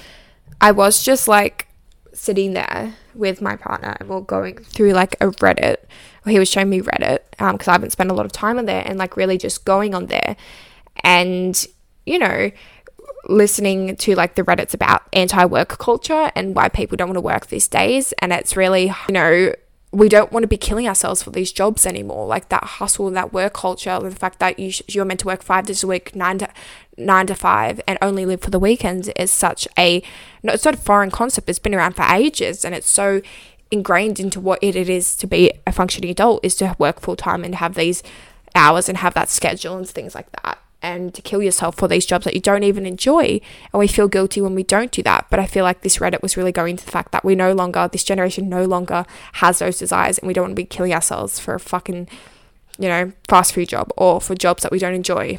I 0.65 0.71
was 0.71 1.03
just 1.03 1.29
like 1.29 1.69
sitting 2.15 2.55
there 2.55 2.95
with 3.15 3.43
my 3.43 3.55
partner 3.55 3.95
and 4.01 4.09
we're 4.09 4.23
going 4.23 4.57
through 4.57 4.93
like 4.93 5.13
a 5.21 5.27
Reddit. 5.27 5.77
he 6.25 6.39
was 6.39 6.49
showing 6.49 6.71
me 6.71 6.81
Reddit 6.81 7.19
because 7.33 7.69
um, 7.69 7.71
I 7.71 7.73
haven't 7.73 7.91
spent 7.91 8.11
a 8.11 8.15
lot 8.15 8.25
of 8.25 8.33
time 8.33 8.57
on 8.57 8.65
there 8.65 8.83
and 8.87 8.99
like 8.99 9.15
really 9.15 9.37
just 9.37 9.67
going 9.67 9.95
on 9.95 10.07
there 10.07 10.37
and, 11.03 11.67
you 12.07 12.19
know, 12.19 12.51
listening 13.29 13.95
to 13.97 14.15
like 14.15 14.37
the 14.37 14.43
Reddits 14.43 14.73
about 14.73 15.03
anti 15.13 15.45
work 15.45 15.77
culture 15.77 16.33
and 16.35 16.57
why 16.57 16.71
people 16.71 16.97
don't 16.97 17.09
want 17.09 17.19
to 17.19 17.21
work 17.21 17.49
these 17.49 17.69
days. 17.69 18.15
And 18.21 18.33
it's 18.33 18.57
really, 18.57 18.87
you 18.87 19.13
know, 19.13 19.53
we 19.95 20.09
don't 20.09 20.33
want 20.33 20.43
to 20.43 20.49
be 20.49 20.57
killing 20.57 20.89
ourselves 20.89 21.23
for 21.23 21.31
these 21.31 21.53
jobs 21.53 21.87
anymore. 21.87 22.27
Like 22.27 22.49
that 22.49 22.65
hustle, 22.65 23.11
that 23.11 23.33
work 23.33 23.55
culture, 23.55 23.99
the 24.01 24.11
fact 24.11 24.41
that 24.41 24.59
you 24.59 24.73
sh- 24.73 24.83
you're 24.89 25.05
meant 25.05 25.21
to 25.21 25.27
work 25.27 25.43
five 25.43 25.67
days 25.67 25.85
a 25.85 25.87
week, 25.87 26.17
nine 26.17 26.39
to 26.39 26.49
nine 26.99 27.29
to 27.29 27.35
five, 27.35 27.81
and 27.87 27.97
only 28.03 28.27
live 28.27 28.41
for 28.41 28.51
the 28.51 28.59
weekends 28.59 29.09
is 29.17 29.31
such 29.31 29.69
a 29.79 30.03
no, 30.43 30.53
it's 30.53 30.65
not 30.65 30.75
a 30.75 30.79
foreign 30.79 31.13
concept. 31.13 31.49
It's 31.49 31.61
been 31.61 31.75
around 31.75 31.95
for 31.95 32.03
ages, 32.03 32.65
and 32.65 32.75
it's 32.75 32.91
so 32.91 33.23
ingrained 33.71 34.19
into 34.19 34.41
what 34.41 34.59
it, 34.63 34.75
it 34.75 34.89
is 34.89 35.17
to 35.17 35.27
be 35.27 35.53
a 35.67 35.73
functioning 35.73 36.11
adult 36.11 36.45
is 36.45 36.57
to 36.57 36.75
work 36.79 37.01
full 37.01 37.17
time 37.17 37.45
and 37.45 37.55
have 37.57 37.75
these 37.75 38.03
hours 38.55 38.89
and 38.89 38.99
have 38.99 39.15
that 39.15 39.29
schedule 39.29 39.77
and 39.77 39.89
things 39.89 40.15
like 40.15 40.31
that 40.43 40.59
and 40.85 41.15
to 41.15 41.23
kill 41.23 41.43
yourself 41.43 41.77
for 41.77 41.89
these 41.89 42.05
jobs 42.05 42.27
that 42.27 42.35
you 42.35 42.41
don't 42.41 42.63
even 42.63 42.85
enjoy. 42.85 43.41
And 43.73 43.81
we 43.81 43.89
feel 43.89 44.07
guilty 44.07 44.43
when 44.43 44.55
we 44.55 44.63
don't 44.63 44.91
do 44.91 45.03
that. 45.03 45.27
But 45.31 45.41
I 45.41 45.47
feel 45.47 45.65
like 45.65 45.81
this 45.81 45.97
Reddit 45.97 46.21
was 46.21 46.37
really 46.37 46.53
going 46.53 46.77
to 46.77 46.85
the 46.85 46.91
fact 46.91 47.11
that 47.13 47.25
we 47.25 47.35
no 47.35 47.55
longer, 47.55 47.89
this 47.91 48.05
generation 48.05 48.51
no 48.51 48.67
longer 48.67 49.07
has 49.35 49.61
those 49.61 49.79
desires 49.79 50.19
and 50.19 50.29
we 50.29 50.35
don't 50.35 50.43
want 50.43 50.53
to 50.53 50.63
be 50.63 50.67
killing 50.67 50.93
ourselves 50.93 51.39
for 51.39 51.55
a 51.55 51.61
fucking, 51.61 52.07
you 52.79 52.89
know, 52.89 53.13
fast 53.27 53.55
food 53.55 53.71
job 53.71 53.91
or 53.97 54.21
for 54.21 54.35
jobs 54.35 54.63
that 54.63 54.71
we 54.71 54.79
don't 54.79 54.93
enjoy 54.93 55.39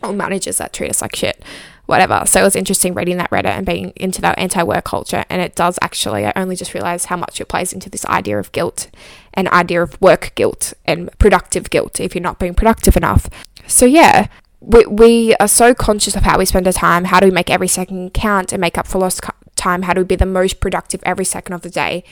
or 0.00 0.12
managers 0.12 0.58
that 0.58 0.72
treat 0.72 0.90
us 0.90 1.02
like 1.02 1.16
shit. 1.16 1.42
Whatever. 1.86 2.22
So 2.26 2.42
it 2.42 2.44
was 2.44 2.54
interesting 2.54 2.94
reading 2.94 3.16
that 3.16 3.30
Reddit 3.30 3.46
and 3.46 3.66
being 3.66 3.92
into 3.96 4.20
that 4.20 4.38
anti 4.38 4.62
work 4.62 4.84
culture. 4.84 5.24
And 5.28 5.42
it 5.42 5.56
does 5.56 5.76
actually, 5.82 6.24
I 6.24 6.32
only 6.36 6.54
just 6.54 6.74
realized 6.74 7.06
how 7.06 7.16
much 7.16 7.40
it 7.40 7.48
plays 7.48 7.72
into 7.72 7.90
this 7.90 8.04
idea 8.06 8.38
of 8.38 8.52
guilt 8.52 8.88
and 9.34 9.48
idea 9.48 9.82
of 9.82 10.00
work 10.00 10.32
guilt 10.36 10.74
and 10.84 11.10
productive 11.18 11.68
guilt 11.70 11.98
if 11.98 12.14
you're 12.14 12.22
not 12.22 12.38
being 12.38 12.54
productive 12.54 12.96
enough. 12.96 13.28
So, 13.66 13.86
yeah, 13.86 14.28
we, 14.60 14.84
we 14.86 15.34
are 15.36 15.48
so 15.48 15.74
conscious 15.74 16.16
of 16.16 16.22
how 16.22 16.38
we 16.38 16.44
spend 16.44 16.66
our 16.66 16.72
time. 16.72 17.04
How 17.04 17.20
do 17.20 17.26
we 17.26 17.32
make 17.32 17.50
every 17.50 17.68
second 17.68 18.12
count 18.12 18.52
and 18.52 18.60
make 18.60 18.76
up 18.76 18.86
for 18.86 18.98
lost 18.98 19.22
time? 19.56 19.82
How 19.82 19.94
do 19.94 20.00
we 20.00 20.06
be 20.06 20.16
the 20.16 20.26
most 20.26 20.60
productive 20.60 21.00
every 21.04 21.24
second 21.24 21.54
of 21.54 21.62
the 21.62 21.70
day? 21.70 22.04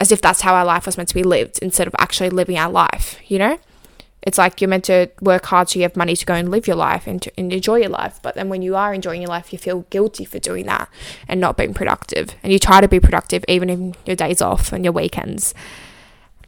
As 0.00 0.10
if 0.10 0.20
that's 0.20 0.40
how 0.40 0.54
our 0.54 0.64
life 0.64 0.86
was 0.86 0.96
meant 0.96 1.08
to 1.10 1.14
be 1.14 1.22
lived 1.22 1.58
instead 1.60 1.86
of 1.86 1.94
actually 1.98 2.30
living 2.30 2.58
our 2.58 2.70
life, 2.70 3.18
you 3.26 3.38
know? 3.38 3.58
It's 4.22 4.38
like 4.38 4.60
you're 4.60 4.70
meant 4.70 4.84
to 4.84 5.10
work 5.20 5.44
hard 5.46 5.68
so 5.68 5.78
you 5.78 5.82
have 5.82 5.96
money 5.96 6.16
to 6.16 6.24
go 6.24 6.32
and 6.32 6.50
live 6.50 6.66
your 6.66 6.76
life 6.76 7.06
and, 7.06 7.20
to, 7.20 7.32
and 7.38 7.52
enjoy 7.52 7.76
your 7.76 7.90
life. 7.90 8.20
But 8.22 8.34
then 8.34 8.48
when 8.48 8.62
you 8.62 8.74
are 8.74 8.94
enjoying 8.94 9.20
your 9.20 9.28
life, 9.28 9.52
you 9.52 9.58
feel 9.58 9.82
guilty 9.90 10.24
for 10.24 10.38
doing 10.38 10.64
that 10.64 10.88
and 11.28 11.40
not 11.40 11.58
being 11.58 11.74
productive. 11.74 12.34
And 12.42 12.50
you 12.50 12.58
try 12.58 12.80
to 12.80 12.88
be 12.88 12.98
productive 12.98 13.44
even 13.48 13.68
in 13.68 13.94
your 14.06 14.16
days 14.16 14.40
off 14.40 14.72
and 14.72 14.82
your 14.82 14.94
weekends. 14.94 15.52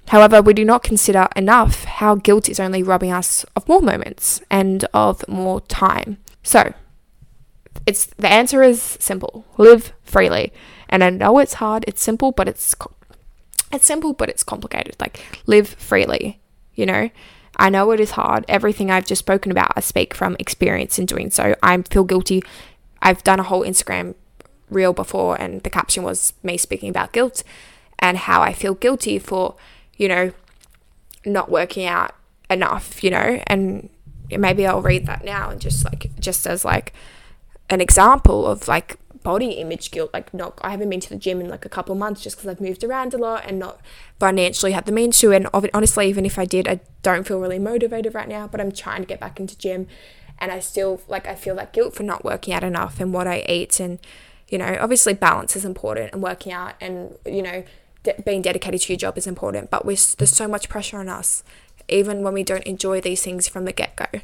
However, 0.09 0.41
we 0.41 0.55
do 0.55 0.65
not 0.65 0.83
consider 0.83 1.29
enough 1.35 1.85
how 1.85 2.15
guilt 2.15 2.49
is 2.49 2.61
only 2.61 2.83
robbing 2.83 3.13
us 3.13 3.45
of 3.57 3.69
more 3.69 3.83
moments 3.83 4.41
and 4.51 4.85
of 4.95 5.27
more 5.29 5.61
time. 5.63 6.19
So, 6.43 6.73
it's 7.87 8.07
the 8.17 8.29
answer 8.29 8.63
is 8.63 8.81
simple. 9.01 9.45
Live 9.59 9.93
freely. 10.03 10.53
And 10.89 11.03
I 11.03 11.11
know 11.11 11.39
it's 11.39 11.55
hard, 11.55 11.85
it's 11.89 12.03
simple, 12.03 12.33
but 12.33 12.49
it's 12.49 12.75
it's 13.73 13.87
simple 13.87 14.13
but 14.13 14.29
it's 14.29 14.45
complicated. 14.45 14.97
Like 15.01 15.25
live 15.47 15.69
freely, 15.69 16.41
you 16.75 16.87
know? 16.87 17.11
I 17.59 17.71
know 17.71 17.91
it 17.93 18.01
is 18.01 18.13
hard. 18.13 18.45
Everything 18.49 18.91
I've 18.91 19.07
just 19.07 19.21
spoken 19.21 19.51
about, 19.51 19.73
I 19.77 19.81
speak 19.81 20.15
from 20.15 20.37
experience 20.39 20.99
in 20.99 21.07
doing 21.07 21.31
so. 21.31 21.57
I 21.63 21.81
feel 21.83 22.05
guilty. 22.05 22.43
I've 23.01 23.25
done 23.25 23.41
a 23.41 23.45
whole 23.45 23.63
Instagram 23.63 24.15
reel 24.69 24.93
before 24.93 25.41
and 25.41 25.63
the 25.63 25.71
caption 25.71 26.03
was 26.03 26.33
me 26.43 26.57
speaking 26.57 26.91
about 26.91 27.13
guilt 27.13 27.43
and 27.99 28.19
how 28.19 28.43
I 28.43 28.53
feel 28.53 28.75
guilty 28.75 29.19
for 29.19 29.55
you 29.97 30.09
know, 30.09 30.33
not 31.25 31.51
working 31.51 31.87
out 31.87 32.15
enough, 32.51 33.03
you 33.03 33.11
know, 33.11 33.43
and 33.47 33.89
maybe 34.31 34.67
I'll 34.67 34.83
read 34.83 35.07
that 35.07 35.25
now 35.25 35.51
and 35.51 35.61
just 35.61 35.85
like 35.85 36.11
just 36.19 36.47
as 36.47 36.65
like 36.65 36.93
an 37.71 37.81
example 37.81 38.47
of 38.47 38.69
like 38.69 38.99
body 39.23 39.53
image 39.53 39.91
guilt 39.91 40.11
like 40.13 40.33
not 40.33 40.57
I 40.63 40.71
haven't 40.71 40.89
been 40.89 41.01
to 41.01 41.09
the 41.09 41.17
gym 41.17 41.41
in 41.41 41.49
like 41.49 41.65
a 41.65 41.69
couple 41.69 41.93
of 41.93 41.99
months 41.99 42.23
just 42.23 42.37
because 42.37 42.49
I've 42.49 42.61
moved 42.61 42.85
around 42.85 43.13
a 43.13 43.19
lot 43.19 43.45
and 43.45 43.59
not 43.59 43.81
financially 44.21 44.71
had 44.71 44.87
the 44.87 44.93
means 44.93 45.19
to 45.19 45.33
and 45.33 45.49
honestly 45.53 46.09
even 46.09 46.25
if 46.25 46.39
I 46.39 46.45
did 46.45 46.69
I 46.69 46.81
don't 47.03 47.27
feel 47.27 47.41
really 47.41 47.59
motivated 47.59 48.15
right 48.15 48.29
now 48.29 48.47
but 48.47 48.61
I'm 48.61 48.71
trying 48.71 49.01
to 49.01 49.07
get 49.07 49.19
back 49.19 49.41
into 49.41 49.59
gym 49.59 49.89
and 50.39 50.53
I 50.53 50.61
still 50.61 51.01
like 51.09 51.27
I 51.27 51.35
feel 51.35 51.57
that 51.57 51.73
guilt 51.73 51.95
for 51.95 52.05
not 52.05 52.25
working 52.25 52.55
out 52.55 52.63
enough 52.63 53.01
and 53.01 53.13
what 53.13 53.27
I 53.27 53.45
eat 53.49 53.81
and 53.81 53.99
you 54.49 54.59
know 54.59 54.77
obviously 54.81 55.13
balance 55.13 55.57
is 55.57 55.65
important 55.65 56.13
and 56.13 56.23
working 56.23 56.53
out 56.53 56.75
and 56.81 57.17
you 57.27 57.43
know 57.43 57.65
de- 58.07 58.23
being 58.23 58.43
dedicated 58.43 58.81
to 58.83 58.93
your 58.93 58.99
job 58.99 59.19
is 59.19 59.27
important, 59.27 59.71
but 59.71 59.85
we 59.85 59.95
there's 59.95 60.35
so 60.35 60.49
much 60.49 60.69
pressure 60.69 60.99
on 60.99 61.09
us, 61.09 61.43
even 61.89 62.23
when 62.23 62.33
we 62.33 62.43
don't 62.43 62.65
enjoy 62.65 63.01
these 63.01 63.23
things 63.23 63.49
from 63.49 63.65
the 63.65 63.73
get 63.73 63.97
go. 63.97 64.21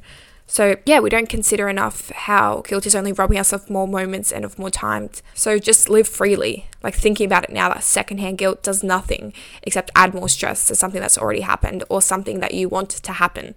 So, 0.47 0.77
yeah, 0.85 1.01
we 1.01 1.09
don't 1.09 1.29
consider 1.29 1.69
enough 1.69 2.11
how 2.11 2.63
guilt 2.67 2.85
is 2.85 2.95
only 2.95 3.13
robbing 3.13 3.39
us 3.39 3.53
of 3.53 3.71
more 3.71 3.89
moments 3.89 4.31
and 4.31 4.45
of 4.45 4.59
more 4.59 4.71
time. 4.71 5.09
So, 5.35 5.59
just 5.59 5.89
live 5.89 6.07
freely. 6.07 6.67
Like, 6.83 6.95
thinking 6.95 7.27
about 7.27 7.45
it 7.45 7.53
now, 7.53 7.69
that 7.69 7.85
secondhand 7.85 8.39
guilt 8.39 8.63
does 8.63 8.83
nothing 8.83 9.33
except 9.63 9.91
add 9.97 10.13
more 10.13 10.29
stress 10.29 10.67
to 10.67 10.75
something 10.75 11.01
that's 11.01 11.17
already 11.17 11.41
happened 11.41 11.85
or 11.89 12.03
something 12.03 12.41
that 12.41 12.53
you 12.53 12.69
want 12.69 12.91
to 12.91 13.13
happen 13.13 13.55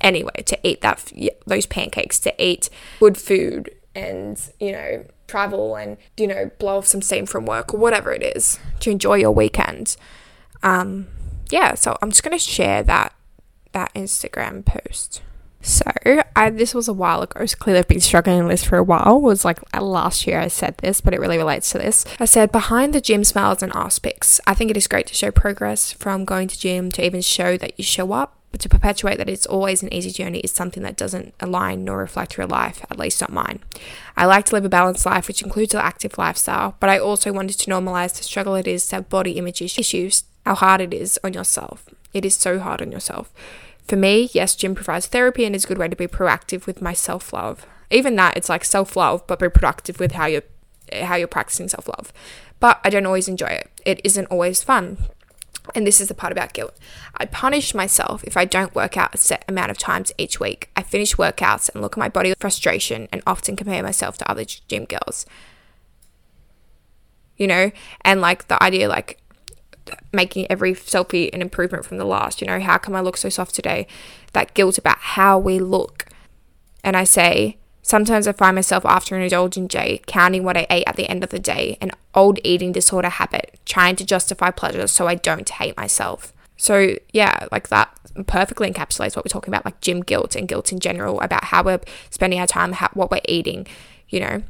anyway 0.00 0.42
to 0.46 0.58
eat 0.62 0.80
that 0.80 1.12
those 1.46 1.66
pancakes 1.66 2.18
to 2.18 2.32
eat 2.42 2.70
good 3.00 3.18
food 3.18 3.70
and 3.94 4.50
you 4.58 4.72
know 4.72 5.04
travel 5.30 5.76
and 5.76 5.96
you 6.16 6.26
know 6.26 6.50
blow 6.58 6.78
off 6.78 6.86
some 6.86 7.00
steam 7.02 7.26
from 7.26 7.46
work 7.46 7.72
or 7.72 7.78
whatever 7.78 8.12
it 8.12 8.22
is 8.22 8.58
to 8.80 8.90
enjoy 8.90 9.14
your 9.14 9.30
weekend 9.30 9.96
um 10.62 11.06
yeah 11.50 11.74
so 11.74 11.96
i'm 12.02 12.10
just 12.10 12.22
going 12.22 12.36
to 12.36 12.44
share 12.44 12.82
that 12.82 13.14
that 13.72 13.92
instagram 13.94 14.64
post 14.64 15.22
so 15.62 15.84
I 16.36 16.50
this 16.50 16.74
was 16.74 16.88
a 16.88 16.92
while 16.92 17.20
ago. 17.20 17.44
So 17.44 17.56
clearly 17.58 17.80
I've 17.80 17.88
been 17.88 18.00
struggling 18.00 18.40
with 18.40 18.50
this 18.50 18.64
for 18.64 18.78
a 18.78 18.82
while. 18.82 19.18
It 19.18 19.22
was 19.22 19.44
like 19.44 19.60
last 19.78 20.26
year 20.26 20.40
I 20.40 20.48
said 20.48 20.78
this, 20.78 21.00
but 21.00 21.12
it 21.12 21.20
really 21.20 21.36
relates 21.36 21.70
to 21.72 21.78
this. 21.78 22.04
I 22.18 22.24
said 22.24 22.50
behind 22.50 22.94
the 22.94 23.00
gym 23.00 23.24
smiles 23.24 23.62
and 23.62 23.74
ass 23.74 23.98
pics. 23.98 24.40
I 24.46 24.54
think 24.54 24.70
it 24.70 24.76
is 24.76 24.86
great 24.86 25.06
to 25.08 25.14
show 25.14 25.30
progress 25.30 25.92
from 25.92 26.24
going 26.24 26.48
to 26.48 26.58
gym 26.58 26.90
to 26.92 27.04
even 27.04 27.20
show 27.20 27.58
that 27.58 27.74
you 27.76 27.84
show 27.84 28.12
up. 28.12 28.39
But 28.50 28.60
to 28.62 28.68
perpetuate 28.68 29.18
that 29.18 29.28
it's 29.28 29.46
always 29.46 29.82
an 29.82 29.92
easy 29.92 30.10
journey 30.10 30.40
is 30.40 30.50
something 30.50 30.82
that 30.82 30.96
doesn't 30.96 31.34
align 31.40 31.84
nor 31.84 31.98
reflect 31.98 32.36
your 32.36 32.46
life, 32.46 32.84
at 32.90 32.98
least 32.98 33.20
not 33.20 33.32
mine. 33.32 33.60
I 34.16 34.26
like 34.26 34.46
to 34.46 34.54
live 34.54 34.64
a 34.64 34.68
balanced 34.68 35.06
life, 35.06 35.28
which 35.28 35.42
includes 35.42 35.72
an 35.72 35.80
active 35.80 36.18
lifestyle, 36.18 36.76
but 36.80 36.90
I 36.90 36.98
also 36.98 37.32
wanted 37.32 37.58
to 37.60 37.70
normalize 37.70 38.16
the 38.16 38.24
struggle 38.24 38.56
it 38.56 38.66
is 38.66 38.86
to 38.88 38.96
have 38.96 39.08
body 39.08 39.32
image 39.32 39.62
issues, 39.62 40.24
how 40.44 40.56
hard 40.56 40.80
it 40.80 40.92
is 40.92 41.18
on 41.22 41.32
yourself. 41.32 41.88
It 42.12 42.24
is 42.24 42.34
so 42.34 42.58
hard 42.58 42.82
on 42.82 42.90
yourself. 42.90 43.32
For 43.86 43.96
me, 43.96 44.30
yes, 44.32 44.54
gym 44.56 44.74
provides 44.74 45.06
therapy 45.06 45.44
and 45.44 45.54
is 45.54 45.64
a 45.64 45.68
good 45.68 45.78
way 45.78 45.88
to 45.88 45.96
be 45.96 46.06
proactive 46.06 46.66
with 46.66 46.82
my 46.82 46.92
self 46.92 47.32
love. 47.32 47.66
Even 47.90 48.16
that, 48.16 48.36
it's 48.36 48.48
like 48.48 48.64
self 48.64 48.96
love, 48.96 49.26
but 49.26 49.38
be 49.38 49.48
productive 49.48 49.98
with 50.00 50.12
how 50.12 50.26
you're 50.26 50.42
how 50.92 51.16
you're 51.16 51.28
practicing 51.28 51.68
self 51.68 51.88
love. 51.88 52.12
But 52.58 52.80
I 52.84 52.90
don't 52.90 53.06
always 53.06 53.28
enjoy 53.28 53.46
it. 53.46 53.70
It 53.84 54.00
isn't 54.04 54.26
always 54.26 54.62
fun. 54.62 54.98
And 55.74 55.86
this 55.86 56.00
is 56.00 56.08
the 56.08 56.14
part 56.14 56.32
about 56.32 56.52
guilt. 56.52 56.76
I 57.16 57.26
punish 57.26 57.74
myself 57.74 58.24
if 58.24 58.36
I 58.36 58.44
don't 58.44 58.74
work 58.74 58.96
out 58.96 59.14
a 59.14 59.18
set 59.18 59.44
amount 59.48 59.70
of 59.70 59.78
times 59.78 60.12
each 60.18 60.40
week. 60.40 60.70
I 60.76 60.82
finish 60.82 61.16
workouts 61.16 61.70
and 61.72 61.82
look 61.82 61.94
at 61.94 61.98
my 61.98 62.08
body 62.08 62.30
with 62.30 62.40
frustration 62.40 63.08
and 63.12 63.22
often 63.26 63.56
compare 63.56 63.82
myself 63.82 64.18
to 64.18 64.30
other 64.30 64.44
gym 64.44 64.84
girls. 64.84 65.26
You 67.36 67.46
know, 67.46 67.70
and 68.02 68.20
like 68.20 68.48
the 68.48 68.62
idea, 68.62 68.88
like 68.88 69.20
making 70.12 70.46
every 70.50 70.74
selfie 70.74 71.32
an 71.32 71.42
improvement 71.42 71.84
from 71.84 71.98
the 71.98 72.04
last. 72.04 72.40
You 72.40 72.46
know, 72.46 72.60
how 72.60 72.78
come 72.78 72.94
I 72.94 73.00
look 73.00 73.16
so 73.16 73.28
soft 73.28 73.54
today? 73.54 73.86
That 74.32 74.54
guilt 74.54 74.78
about 74.78 74.98
how 74.98 75.38
we 75.38 75.58
look. 75.58 76.06
And 76.84 76.96
I 76.96 77.04
say, 77.04 77.58
sometimes 77.90 78.28
I 78.28 78.32
find 78.32 78.54
myself 78.54 78.86
after 78.86 79.16
an 79.16 79.22
indulgent 79.22 79.70
day 79.70 80.00
counting 80.06 80.44
what 80.44 80.56
I 80.56 80.66
ate 80.70 80.84
at 80.86 80.94
the 80.96 81.08
end 81.08 81.24
of 81.24 81.30
the 81.30 81.40
day, 81.40 81.76
an 81.80 81.90
old 82.14 82.38
eating 82.44 82.70
disorder 82.70 83.08
habit, 83.08 83.58
trying 83.66 83.96
to 83.96 84.06
justify 84.06 84.50
pleasure 84.50 84.86
so 84.86 85.08
I 85.08 85.16
don't 85.16 85.48
hate 85.48 85.76
myself. 85.76 86.32
So, 86.56 86.94
yeah, 87.12 87.48
like 87.50 87.68
that 87.68 87.90
perfectly 88.26 88.70
encapsulates 88.70 89.16
what 89.16 89.24
we're 89.24 89.30
talking 89.30 89.52
about, 89.52 89.64
like 89.64 89.80
gym 89.80 90.02
guilt 90.02 90.36
and 90.36 90.46
guilt 90.46 90.72
in 90.72 90.78
general, 90.78 91.20
about 91.20 91.44
how 91.44 91.64
we're 91.64 91.80
spending 92.10 92.38
our 92.38 92.46
time, 92.46 92.72
how, 92.72 92.90
what 92.94 93.10
we're 93.10 93.20
eating, 93.26 93.66
you 94.08 94.20
know 94.20 94.42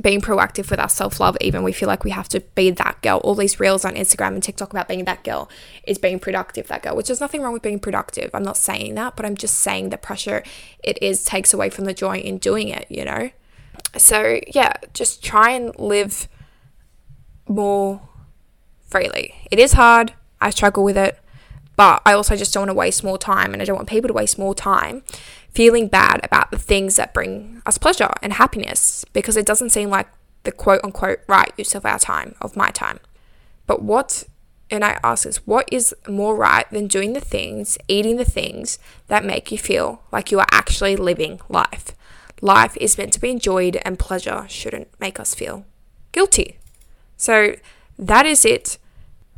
being 0.00 0.20
proactive 0.20 0.70
with 0.70 0.80
our 0.80 0.88
self 0.88 1.20
love, 1.20 1.36
even 1.40 1.62
we 1.62 1.72
feel 1.72 1.86
like 1.86 2.04
we 2.04 2.10
have 2.10 2.28
to 2.30 2.40
be 2.40 2.70
that 2.70 3.00
girl. 3.02 3.18
All 3.18 3.34
these 3.34 3.60
reels 3.60 3.84
on 3.84 3.94
Instagram 3.94 4.34
and 4.34 4.42
TikTok 4.42 4.70
about 4.70 4.88
being 4.88 5.04
that 5.04 5.22
girl 5.24 5.48
is 5.86 5.98
being 5.98 6.18
productive, 6.18 6.66
that 6.68 6.82
girl, 6.82 6.96
which 6.96 7.10
is 7.10 7.20
nothing 7.20 7.42
wrong 7.42 7.52
with 7.52 7.62
being 7.62 7.78
productive. 7.78 8.30
I'm 8.34 8.42
not 8.42 8.56
saying 8.56 8.94
that, 8.96 9.16
but 9.16 9.24
I'm 9.24 9.36
just 9.36 9.56
saying 9.56 9.90
the 9.90 9.98
pressure 9.98 10.42
it 10.82 11.00
is 11.02 11.24
takes 11.24 11.54
away 11.54 11.70
from 11.70 11.84
the 11.84 11.94
joy 11.94 12.18
in 12.18 12.38
doing 12.38 12.68
it, 12.68 12.86
you 12.90 13.04
know? 13.04 13.30
So, 13.96 14.40
yeah, 14.52 14.72
just 14.92 15.22
try 15.22 15.50
and 15.50 15.76
live 15.78 16.28
more 17.48 18.00
freely. 18.88 19.34
It 19.50 19.58
is 19.58 19.74
hard. 19.74 20.14
I 20.40 20.50
struggle 20.50 20.82
with 20.82 20.96
it, 20.96 21.18
but 21.76 22.02
I 22.04 22.12
also 22.12 22.36
just 22.36 22.52
don't 22.52 22.62
want 22.62 22.70
to 22.70 22.74
waste 22.74 23.04
more 23.04 23.18
time 23.18 23.52
and 23.52 23.62
I 23.62 23.64
don't 23.64 23.76
want 23.76 23.88
people 23.88 24.08
to 24.08 24.14
waste 24.14 24.38
more 24.38 24.54
time 24.54 25.02
feeling 25.54 25.88
bad 25.88 26.20
about 26.24 26.50
the 26.50 26.58
things 26.58 26.96
that 26.96 27.14
bring 27.14 27.62
us 27.64 27.78
pleasure 27.78 28.10
and 28.20 28.34
happiness 28.34 29.04
because 29.12 29.36
it 29.36 29.46
doesn't 29.46 29.70
seem 29.70 29.88
like 29.88 30.08
the 30.42 30.52
quote 30.52 30.80
unquote 30.84 31.20
right 31.26 31.52
use 31.56 31.74
of 31.74 31.86
our 31.86 31.98
time, 31.98 32.34
of 32.40 32.56
my 32.56 32.70
time. 32.70 32.98
But 33.66 33.82
what, 33.82 34.24
and 34.70 34.84
I 34.84 34.98
ask 35.02 35.24
this, 35.24 35.46
what 35.46 35.68
is 35.72 35.94
more 36.08 36.36
right 36.36 36.68
than 36.70 36.86
doing 36.86 37.12
the 37.12 37.20
things, 37.20 37.78
eating 37.88 38.16
the 38.16 38.24
things 38.24 38.78
that 39.06 39.24
make 39.24 39.50
you 39.50 39.58
feel 39.58 40.02
like 40.12 40.30
you 40.30 40.38
are 40.40 40.46
actually 40.50 40.96
living 40.96 41.40
life? 41.48 41.92
Life 42.40 42.76
is 42.78 42.98
meant 42.98 43.12
to 43.14 43.20
be 43.20 43.30
enjoyed, 43.30 43.80
and 43.86 43.98
pleasure 43.98 44.44
shouldn't 44.48 44.88
make 45.00 45.18
us 45.18 45.34
feel 45.34 45.64
guilty. 46.12 46.58
So 47.16 47.54
that 47.98 48.26
is 48.26 48.44
it 48.44 48.76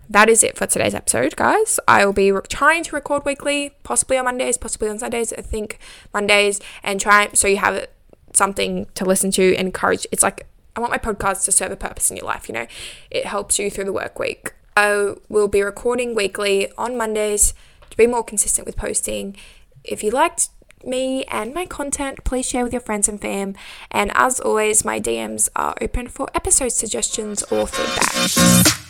that 0.08 0.28
is 0.28 0.42
it 0.42 0.56
for 0.56 0.66
today's 0.66 0.94
episode, 0.94 1.36
guys. 1.36 1.80
I 1.88 2.04
will 2.04 2.12
be 2.12 2.30
re- 2.32 2.40
trying 2.48 2.84
to 2.84 2.94
record 2.94 3.24
weekly, 3.24 3.74
possibly 3.82 4.18
on 4.18 4.24
Mondays, 4.24 4.58
possibly 4.58 4.88
on 4.88 4.98
Sundays. 4.98 5.32
I 5.32 5.42
think 5.42 5.78
Mondays, 6.14 6.60
and 6.82 7.00
try 7.00 7.28
so 7.32 7.48
you 7.48 7.56
have 7.58 7.86
something 8.32 8.86
to 8.94 9.04
listen 9.04 9.30
to 9.32 9.56
and 9.56 9.66
encourage. 9.68 10.06
It's 10.12 10.22
like 10.22 10.46
I 10.76 10.80
want 10.80 10.92
my 10.92 10.98
podcast 10.98 11.44
to 11.46 11.52
serve 11.52 11.72
a 11.72 11.76
purpose 11.76 12.10
in 12.10 12.16
your 12.16 12.26
life. 12.26 12.48
You 12.48 12.54
know, 12.54 12.66
it 13.10 13.26
helps 13.26 13.58
you 13.58 13.70
through 13.70 13.84
the 13.84 13.92
work 13.92 14.18
week. 14.18 14.52
I 14.76 15.14
will 15.28 15.48
be 15.48 15.62
recording 15.62 16.14
weekly 16.14 16.70
on 16.76 16.96
Mondays 16.96 17.54
to 17.90 17.96
be 17.96 18.06
more 18.06 18.22
consistent 18.22 18.66
with 18.66 18.76
posting. 18.76 19.36
If 19.82 20.02
you 20.04 20.10
liked 20.10 20.50
me 20.84 21.24
and 21.24 21.54
my 21.54 21.66
content, 21.66 22.24
please 22.24 22.46
share 22.46 22.62
with 22.62 22.72
your 22.72 22.82
friends 22.82 23.08
and 23.08 23.20
fam. 23.20 23.54
And 23.90 24.12
as 24.14 24.38
always, 24.38 24.84
my 24.84 25.00
DMs 25.00 25.48
are 25.56 25.74
open 25.80 26.08
for 26.08 26.28
episode 26.34 26.72
suggestions 26.72 27.42
or 27.44 27.66
feedback. 27.66 28.85